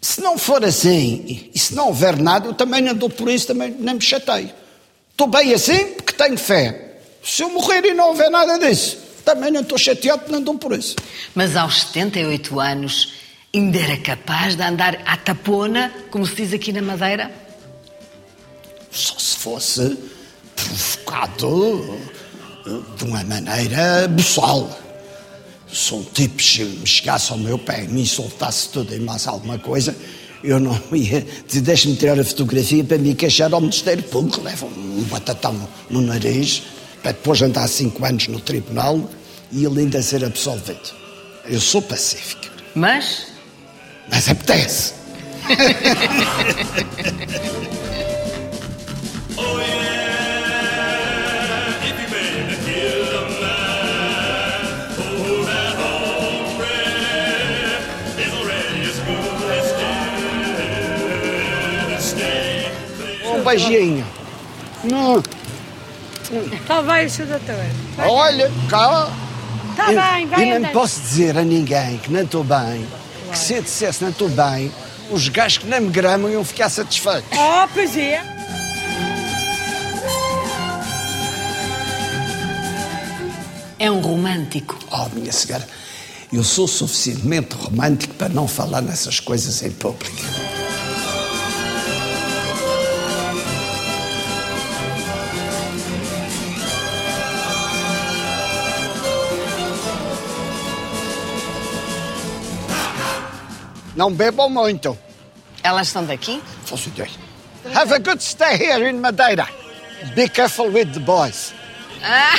Se 0.00 0.20
não 0.20 0.36
for 0.36 0.62
assim, 0.64 1.50
e- 1.54 1.58
se 1.58 1.74
não 1.74 1.88
houver 1.88 2.18
nada, 2.18 2.46
eu 2.48 2.54
também 2.54 2.82
não 2.82 2.94
dou 2.94 3.08
por 3.08 3.30
isso, 3.30 3.46
também 3.46 3.70
não 3.70 3.94
me 3.94 4.00
chateio. 4.02 4.50
Estou 5.10 5.26
bem 5.26 5.54
assim 5.54 5.92
porque 5.94 6.12
tenho 6.12 6.36
fé. 6.36 6.98
Se 7.22 7.42
eu 7.42 7.48
morrer 7.50 7.84
e 7.86 7.94
não 7.94 8.08
houver 8.08 8.30
nada 8.30 8.58
disso, 8.58 8.98
também 9.24 9.50
não 9.50 9.62
estou 9.62 9.78
chateado 9.78 10.30
não 10.30 10.42
dou 10.42 10.58
por 10.58 10.76
isso. 10.78 10.96
Mas 11.34 11.56
aos 11.56 11.80
78 11.84 12.60
anos 12.60 13.14
ainda 13.54 13.78
era 13.78 13.96
capaz 13.96 14.56
de 14.56 14.62
andar 14.62 15.00
à 15.06 15.16
tapona, 15.16 15.90
como 16.10 16.26
se 16.26 16.34
diz 16.34 16.52
aqui 16.52 16.70
na 16.72 16.82
Madeira? 16.82 17.43
Só 18.94 19.18
se 19.18 19.36
fosse 19.36 19.98
provocado 20.54 21.98
eh, 22.64 22.80
de 22.96 23.04
uma 23.04 23.24
maneira 23.24 24.06
buçal. 24.08 24.70
Se 25.70 25.92
um 25.92 26.04
tipo 26.04 26.40
chegasse 26.40 27.32
ao 27.32 27.38
meu 27.38 27.58
pé 27.58 27.82
e 27.82 27.88
me 27.88 28.02
insultasse 28.02 28.68
tudo 28.68 28.94
e 28.94 29.00
mais 29.00 29.26
alguma 29.26 29.58
coisa, 29.58 29.94
eu 30.44 30.60
não 30.60 30.80
ia 30.94 31.26
deixe-me 31.52 31.96
tirar 31.96 32.20
a 32.20 32.24
fotografia 32.24 32.84
para 32.84 32.98
me 32.98 33.16
queixar 33.16 33.52
ao 33.52 33.60
Ministério 33.60 34.04
Público, 34.04 34.40
leva 34.40 34.66
um 34.66 35.02
batatão 35.10 35.52
no, 35.52 35.68
no 35.90 36.00
nariz, 36.06 36.62
para 37.02 37.10
depois 37.10 37.42
andar 37.42 37.68
cinco 37.68 38.04
anos 38.04 38.28
no 38.28 38.38
tribunal 38.38 39.10
e 39.50 39.64
ele 39.64 39.80
ainda 39.80 40.00
ser 40.00 40.24
absolvido. 40.24 40.94
Eu 41.46 41.60
sou 41.60 41.82
pacífico, 41.82 42.46
Mas 42.74 43.34
mas 44.08 44.28
apetece. 44.28 44.94
beijinho. 63.44 64.06
Não. 64.82 65.22
Está 66.52 66.82
bem, 66.82 67.08
Sr. 67.08 67.26
Doutor. 67.26 67.64
Olha, 67.98 68.50
cá. 68.68 69.08
Está 69.70 69.92
E- 69.92 69.96
bem, 69.96 70.26
vai 70.26 70.44
E 70.44 70.58
não 70.58 70.68
posso 70.70 71.00
dizer 71.00 71.36
a 71.36 71.42
ninguém 71.42 71.98
que 71.98 72.10
não 72.10 72.22
estou 72.22 72.44
bem, 72.44 72.86
que 73.30 73.38
se 73.38 73.54
eu 73.54 73.62
dissesse 73.62 74.02
não 74.02 74.10
estou 74.10 74.28
bem, 74.28 74.72
os 75.10 75.28
gajos 75.28 75.58
que 75.58 75.66
não 75.66 75.80
me 75.80 75.90
gramam 75.90 76.30
iam 76.30 76.44
ficar 76.44 76.68
satisfeitos. 76.68 77.28
Oh, 77.36 77.68
pois 77.72 77.96
é. 77.96 78.33
É 83.78 83.90
um 83.90 84.00
romântico. 84.00 84.78
Oh, 84.90 85.08
minha 85.14 85.32
senhora, 85.32 85.66
eu 86.32 86.44
sou 86.44 86.68
suficientemente 86.68 87.54
romântico 87.54 88.14
para 88.14 88.28
não 88.28 88.46
falar 88.46 88.80
nessas 88.80 89.20
coisas 89.20 89.62
em 89.62 89.70
público. 89.72 90.14
Não 103.96 104.12
bebam 104.12 104.50
muito. 104.50 104.98
Elas 105.62 105.88
são 105.88 106.04
daqui? 106.04 106.42
Fosse 106.64 106.90
Deus. 106.90 107.18
Have 107.72 107.92
a 107.94 107.98
good 107.98 108.22
stay 108.22 108.56
here 108.56 108.88
in 108.88 109.00
Madeira. 109.00 109.48
Be 110.14 110.28
careful 110.28 110.68
with 110.68 110.92
the 110.92 111.00
boys. 111.00 111.54
Ah! 112.02 112.36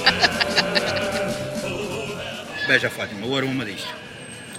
Veja, 2.66 2.88
Fátima, 2.88 3.26
o 3.26 3.36
aroma 3.36 3.64
disto. 3.64 3.88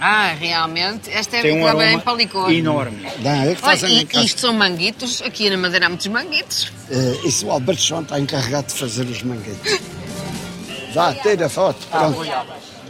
Ah, 0.04 0.34
realmente. 0.38 1.12
Esta 1.12 1.38
é 1.38 1.42
Tem 1.44 1.58
um 1.58 1.60
boa 1.60 1.76
bem 1.76 1.96
aroma 1.96 2.52
enorme. 2.52 3.08
Não, 3.20 3.32
é 3.32 3.44
que 3.44 3.50
Olha, 3.50 3.56
fazem 3.56 3.98
em 3.98 4.02
e, 4.02 4.06
casa. 4.06 4.26
isto 4.26 4.42
são 4.42 4.54
manguitos. 4.54 5.22
Aqui 5.22 5.50
na 5.50 5.58
Madeira 5.58 5.86
há 5.86 5.90
muitos 5.90 6.08
manguitos. 6.08 6.74
Eh, 6.90 7.20
isso 7.24 7.46
o 7.46 7.52
Alberto 7.52 7.84
João 7.84 8.02
está 8.02 8.20
encarregado 8.20 8.68
de 8.68 8.74
fazer 8.74 9.04
os 9.04 9.22
mangueiros. 9.22 9.80
Vá, 10.94 11.14
tira 11.14 11.46
a 11.46 11.50
foto. 11.50 11.86
Pronto. 11.88 12.20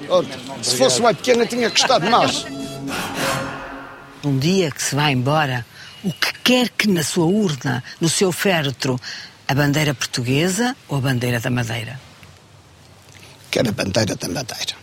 Pronto. 0.07 0.39
Se 0.63 0.77
fosse 0.77 0.99
uma 1.01 1.13
pequena, 1.13 1.45
tinha 1.45 1.69
custado 1.69 2.09
mais. 2.09 2.45
Um 4.23 4.39
dia 4.39 4.71
que 4.71 4.81
se 4.81 4.95
vai 4.95 5.11
embora, 5.11 5.65
o 6.03 6.13
que 6.13 6.33
quer 6.43 6.69
que 6.69 6.87
na 6.87 7.03
sua 7.03 7.25
urna, 7.25 7.83
no 7.99 8.07
seu 8.07 8.31
féretro, 8.31 8.99
a 9.47 9.53
bandeira 9.53 9.93
portuguesa 9.93 10.75
ou 10.87 10.97
a 10.97 11.01
bandeira 11.01 11.39
da 11.39 11.49
Madeira? 11.49 11.99
A 13.69 13.71
bandeira 13.71 14.15
da 14.15 14.27
Madeira. 14.27 14.73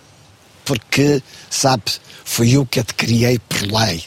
Porque, 0.65 1.23
sabe, 1.51 1.85
fui 2.25 2.57
eu 2.57 2.65
que 2.65 2.81
a 2.81 2.85
criei 2.85 3.39
por 3.39 3.63
lei. 3.63 4.05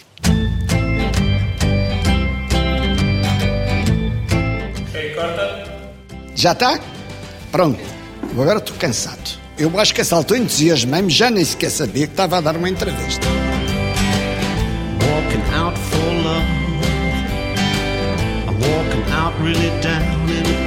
Já 6.35 6.53
está? 6.53 6.79
Pronto. 7.51 7.79
Eu 8.33 8.41
agora 8.41 8.59
estou 8.59 8.75
cansado. 8.77 9.39
Eu 9.57 9.77
acho 9.79 9.93
que 9.93 10.01
assaltou 10.01 10.35
entusiasmo-me, 10.37 11.09
já 11.09 11.29
nem 11.29 11.45
sequer 11.45 11.69
sabia 11.69 12.07
que 12.07 12.13
estava 12.13 12.37
a 12.37 12.41
dar 12.41 12.55
uma 12.55 12.69
entrevista. 12.69 13.27
walking 15.31 15.53
out 15.53 15.77
for 15.77 16.11
love. 16.27 16.49
I'm 18.47 18.59
walking 18.59 19.11
out 19.11 19.33
really 19.39 19.81
down 19.81 20.29
in 20.29 20.60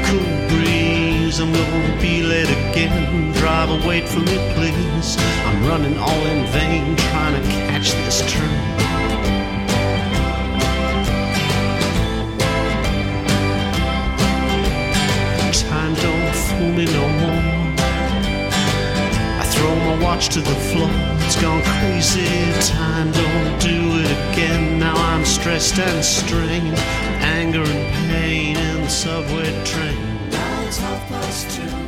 I'm 1.40 1.52
gonna 1.52 2.00
be 2.00 2.22
late 2.22 2.48
again. 2.48 3.32
Driver, 3.32 3.80
wait 3.88 4.08
for 4.08 4.20
me, 4.20 4.38
please. 4.54 5.16
I'm 5.44 5.66
running 5.66 5.98
all 5.98 6.26
in 6.26 6.46
vain, 6.52 6.94
trying 6.94 7.42
to 7.42 7.48
catch 7.48 7.90
this 7.90 8.20
train. 8.30 8.50
Time 15.68 15.94
don't 15.94 16.34
fool 16.36 16.70
me 16.70 16.84
no 16.84 17.08
more. 17.20 17.74
I 19.40 19.44
throw 19.54 19.74
my 19.74 20.04
watch 20.04 20.28
to 20.30 20.40
the 20.40 20.54
floor. 20.70 20.90
It's 21.26 21.40
gone 21.42 21.62
crazy. 21.64 22.28
Time 22.60 23.10
don't 23.10 23.60
do 23.60 23.78
it 23.98 24.10
again. 24.30 24.78
Now 24.78 24.94
I'm 24.94 25.24
stressed 25.24 25.80
and 25.80 26.04
strained. 26.04 26.78
Anger 27.38 27.62
and 27.62 28.12
pain 28.12 28.56
in 28.56 28.82
the 28.82 28.88
subway 28.88 29.50
train. 29.64 30.13
Just 31.34 31.50
to 31.56 31.83